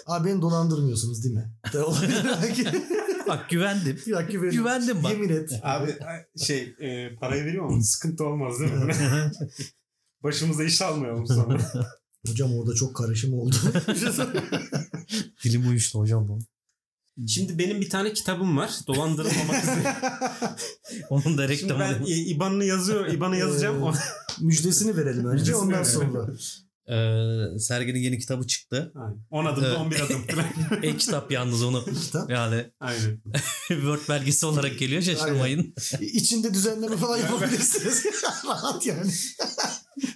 Abi 0.05 0.29
beni 0.29 0.41
dolandırmıyorsunuz 0.41 1.23
değil 1.23 1.35
mi? 1.35 1.51
De 1.73 1.81
olabilir 1.83 2.25
belki. 2.41 2.65
Bak 3.27 3.49
güvendim. 3.49 3.97
Dakika 4.11 4.41
benim- 4.41 4.51
Güvendim 4.51 5.03
bak. 5.03 5.11
Yemin 5.11 5.29
et. 5.29 5.49
Abi 5.63 5.95
şey 6.45 6.75
e, 6.79 7.15
parayı 7.15 7.45
veriyor 7.45 7.65
ama 7.65 7.81
sıkıntı 7.81 8.23
olmaz 8.25 8.59
değil 8.59 8.71
mi? 8.73 8.93
Başımıza 10.23 10.63
iş 10.63 10.81
almayalım 10.81 11.27
sonra. 11.27 11.57
Hocam 12.27 12.57
orada 12.57 12.73
çok 12.75 12.95
karışım 12.95 13.33
oldu. 13.33 13.55
Dilim 15.43 15.69
uyuştu 15.69 15.99
hocam 15.99 16.27
bu. 16.27 16.39
Şimdi 17.27 17.57
benim 17.59 17.81
bir 17.81 17.89
tane 17.89 18.13
kitabım 18.13 18.57
var. 18.57 18.71
Dolandırılmamak 18.87 19.63
üzere. 19.63 19.95
Onun 21.09 21.37
da 21.37 21.47
Şimdi 21.47 21.73
reklamını. 21.73 21.99
ben 21.99 22.05
e, 22.11 22.15
IBAN'ını 22.15 22.65
yazıyor, 22.65 23.07
IBAN'ı 23.07 23.37
yazacağım. 23.37 23.83
O- 23.83 23.93
Müjdesini 24.41 24.97
verelim 24.97 25.25
önce 25.25 25.31
Müjdesini 25.41 25.55
ondan 25.55 25.83
sonra. 25.83 26.27
Ee, 26.89 27.59
Sergen'in 27.59 27.99
yeni 27.99 28.19
kitabı 28.19 28.47
çıktı. 28.47 28.91
Aynen. 28.95 29.19
10 29.29 29.45
adımda 29.45 29.67
Evet. 29.67 29.77
11 29.77 29.99
adım. 29.99 30.23
E-kitap 30.83 31.31
yalnız 31.31 31.63
onu. 31.63 31.85
Kitap. 31.85 32.29
Yani 32.29 32.71
Aynen. 32.79 33.21
Word 33.67 33.99
belgesi 34.09 34.45
olarak 34.45 34.79
geliyor 34.79 35.01
şaşırmayın. 35.01 35.73
İçinde 36.01 36.53
düzenleme 36.53 36.97
falan 36.97 37.17
yapabilirsiniz. 37.17 38.05
Rahat 38.47 38.85
yani. 38.85 39.11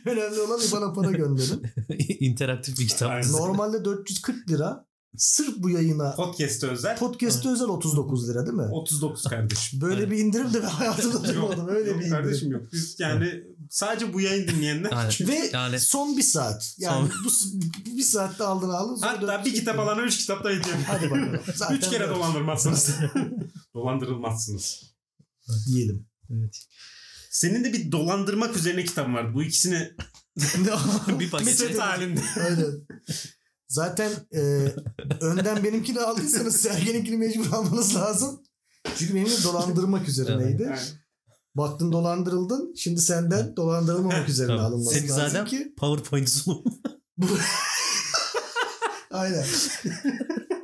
Önemli 0.05 0.39
olan 0.39 0.59
bana 0.71 0.93
para 0.93 1.11
gönderin. 1.11 1.63
İnteraktif 2.19 2.79
bir 2.79 2.87
kitap. 2.87 3.11
Aynen. 3.11 3.31
Normalde 3.31 3.85
440 3.85 4.49
lira. 4.49 4.88
Sırf 5.17 5.57
bu 5.57 5.69
yayına 5.69 6.15
Podcast 6.15 6.63
özel. 6.63 6.97
podcast'te 6.97 7.49
özel 7.49 7.67
39 7.67 8.29
lira 8.29 8.45
değil 8.45 8.57
mi? 8.57 8.63
39 8.71 9.23
kardeşim. 9.23 9.81
Böyle 9.81 10.11
bir 10.11 10.17
indirim 10.17 10.53
de 10.53 10.61
ben 10.63 10.67
hayatımda 10.67 11.23
duymadım. 11.27 11.67
Öyle 11.67 11.89
yok 11.89 11.99
bir 11.99 12.05
indirim. 12.05 12.23
kardeşim 12.23 12.51
yok. 12.51 12.61
Biz 12.73 12.95
yani 12.99 13.43
sadece 13.69 14.13
bu 14.13 14.21
yayın 14.21 14.47
dinleyenler. 14.47 14.91
Aynen. 14.91 15.11
Ve 15.27 15.49
Yani- 15.53 15.79
son 15.79 16.17
bir 16.17 16.21
saat. 16.23 16.75
Yani 16.77 17.09
bu 17.25 17.29
s- 17.31 17.47
bir 17.85 18.03
saatte 18.03 18.43
aldın 18.43 18.69
aldın. 18.69 18.95
sonra 18.95 19.11
Hatta 19.11 19.45
bir 19.45 19.53
kitap 19.53 19.79
alana 19.79 20.01
3 20.01 20.17
kitap 20.17 20.43
da 20.43 20.49
hediye. 20.49 20.75
Hadi 20.87 21.11
bakalım. 21.11 21.39
Zaten 21.55 21.75
3 21.75 21.89
kere 21.89 22.09
dolandırmazsınız. 22.09 22.89
Dolandırılmazsınız. 23.75 24.83
Diyelim. 25.67 26.07
Evet. 26.29 26.57
Senin 27.31 27.63
de 27.63 27.73
bir 27.73 27.91
dolandırmak 27.91 28.55
üzerine 28.57 28.85
kitabın 28.85 29.13
vardı. 29.13 29.31
Bu 29.33 29.43
ikisini 29.43 29.91
bir 31.19 31.29
paket. 31.31 31.79
halinde. 31.79 32.21
Aynen. 32.43 32.87
Zaten 33.69 34.11
e, 34.33 34.39
önden 35.21 35.63
benimkini 35.63 36.01
aldıysanız 36.01 36.55
Sergen'inkini 36.61 37.17
mecbur 37.17 37.53
almanız 37.53 37.95
lazım. 37.95 38.41
Çünkü 38.97 39.15
benim 39.15 39.27
de 39.27 39.43
dolandırmak 39.43 40.09
üzerineydi. 40.09 40.63
Yani 40.63 40.79
Baktın 41.55 41.91
dolandırıldın. 41.91 42.73
Şimdi 42.77 43.01
senden 43.01 43.55
dolandırılmamak 43.55 44.29
üzerine 44.29 44.55
Tamam. 44.57 44.65
alınması 44.65 44.95
Senin 44.95 45.09
lazım 45.09 45.23
zaten 45.27 45.45
ki. 45.45 45.73
PowerPoint 45.77 46.29
sunum. 46.29 46.63
Aynen. 49.11 49.45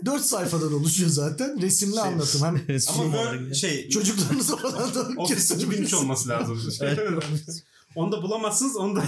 Dört 0.05 0.21
sayfadan 0.21 0.73
oluşuyor 0.73 1.09
zaten. 1.09 1.61
Resimli 1.61 1.93
Şey- 1.95 2.03
anlatım. 2.03 2.41
Hem 2.43 2.55
Ama 2.69 2.79
Sunum 2.79 3.13
olarak 3.13 3.39
böyle 3.41 3.53
şey 3.53 3.89
çocuklarınıza 3.89 4.55
falan 4.55 4.95
da 4.95 5.07
Office 5.17 5.55
2003 5.55 5.93
olması 5.93 6.29
lazım. 6.29 6.59
onu 7.95 8.11
da 8.11 8.21
bulamazsınız. 8.23 8.75
Onu 8.75 8.95
da 8.95 9.03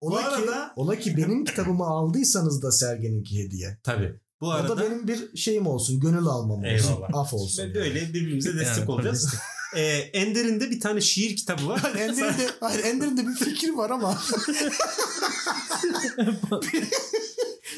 Ola, 0.00 0.16
Bu 0.16 0.20
ki, 0.20 0.26
arada- 0.50 0.72
ola 0.76 0.98
ki 0.98 1.16
benim 1.16 1.44
kitabımı 1.44 1.84
aldıysanız 1.84 2.62
da 2.62 2.72
Sergen'inki 2.72 3.44
hediye. 3.44 3.78
Tabii. 3.82 4.20
Bu 4.40 4.46
O 4.46 4.50
arada 4.50 4.76
da 4.76 4.82
benim 4.82 5.08
bir 5.08 5.36
şeyim 5.36 5.66
olsun. 5.66 6.00
Gönül 6.00 6.26
almam 6.26 6.58
olsun. 6.58 6.64
Eyvallah. 6.64 7.08
Af 7.14 7.34
olsun. 7.34 7.62
ve 7.62 7.74
böyle 7.74 8.08
birbirimize 8.14 8.54
destek 8.58 8.78
Yani, 8.78 8.90
olacağız. 8.90 9.34
Ee, 9.76 9.82
Ender'in 10.12 10.60
de 10.60 10.70
bir 10.70 10.80
tane 10.80 11.00
şiir 11.00 11.36
kitabı 11.36 11.68
var. 11.68 11.82
Yani 11.84 12.00
Ender'in 12.00 12.38
de, 12.38 12.48
hayır, 12.60 12.84
Ender'in 12.84 13.16
de 13.16 13.26
bir 13.26 13.34
fikri 13.34 13.76
var 13.76 13.90
ama 13.90 14.18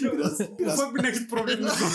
biraz, 0.02 0.40
biraz 0.58 0.78
Ufak 0.80 0.94
bir 0.94 1.02
nakit 1.02 1.30
problemimiz 1.30 1.72
var. 1.82 1.92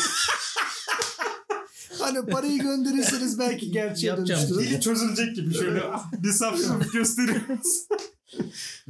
hani 2.00 2.26
parayı 2.26 2.60
gönderirseniz 2.60 3.40
belki 3.40 3.72
gerçeğe 3.72 4.08
Yapacağım. 4.08 4.50
dönüştürür. 4.50 4.80
Çözülecek 4.82 5.36
gibi 5.36 5.54
şöyle 5.54 5.82
bir 6.24 6.32
saf 6.32 6.60
gösteriyoruz. 6.94 7.88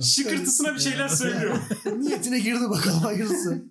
Şıkırtısına 0.04 0.76
bir 0.76 0.80
şeyler 0.80 1.08
söylüyor. 1.08 1.58
Niyetine 1.98 2.40
girdi 2.40 2.70
bakalım 2.70 3.00
hayırlısı. 3.00 3.64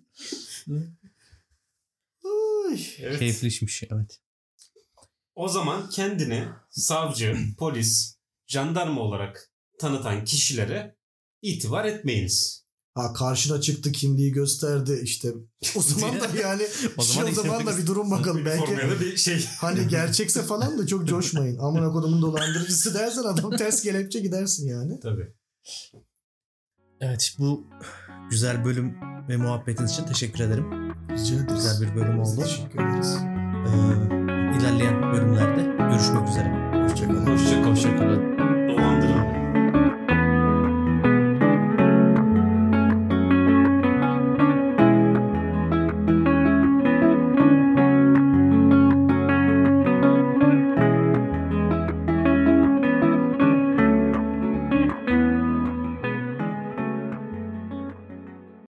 Ay. 2.25 2.81
Evet. 2.99 3.19
Keyifli 3.19 3.49
işmiş 3.49 3.83
evet. 3.93 4.21
O 5.35 5.49
zaman 5.49 5.91
kendini 5.91 6.49
savcı, 6.71 7.37
polis, 7.59 8.17
jandarma 8.47 9.01
olarak 9.01 9.51
tanıtan 9.79 10.25
kişilere 10.25 10.97
itibar 11.43 11.85
etmeyiniz. 11.85 12.67
Ha 12.95 13.13
karşına 13.13 13.61
çıktı 13.61 13.93
kimliği 13.93 14.33
gösterdi 14.33 15.01
işte. 15.03 15.29
O 15.77 15.83
zaman 15.83 16.21
da 16.21 16.29
yani 16.43 16.63
O 16.97 17.03
zaman 17.03 17.33
zaman, 17.33 17.33
o 17.33 17.61
zaman 17.61 17.67
da 17.67 17.79
bir 17.79 17.87
durum 17.87 18.11
bakalım. 18.11 18.45
Belki 18.45 19.01
bir 19.01 19.17
şey. 19.17 19.45
hani 19.59 19.89
gerçekse 19.89 20.43
falan 20.43 20.79
da 20.79 20.87
çok 20.87 21.09
coşmayın. 21.09 21.59
Amına 21.59 21.93
kodumun 21.93 22.23
dolandırıcısı 22.23 22.95
dersen 22.95 23.23
adam 23.23 23.57
ters 23.57 23.83
kelepçe 23.83 24.21
gidersin 24.21 24.69
yani. 24.69 25.01
Tabii. 25.01 25.33
Evet 27.01 27.37
bu 27.39 27.65
güzel 28.31 28.65
bölüm 28.65 28.95
ve 29.29 29.37
muhabbetiniz 29.37 29.91
için 29.93 30.05
teşekkür 30.05 30.45
ederim. 30.45 30.67
Rica 31.11 31.35
ederiz. 31.35 31.55
Güzel 31.55 31.81
bir 31.81 31.95
bölüm 31.95 32.21
Biz 32.21 32.33
oldu. 32.33 32.43
Teşekkür 32.43 32.81
ederiz. 32.81 33.19
Ee, 33.67 34.59
ilerleyen 34.59 35.03
bölümlerde 35.03 35.63
görüşmek 35.63 36.29
üzere. 36.29 36.49
Hoşçakalın. 36.85 37.27
Hoşçakalın. 37.27 37.71
Hoşçakalın. 37.71 38.39
Dolandırılmayın. 38.69 39.16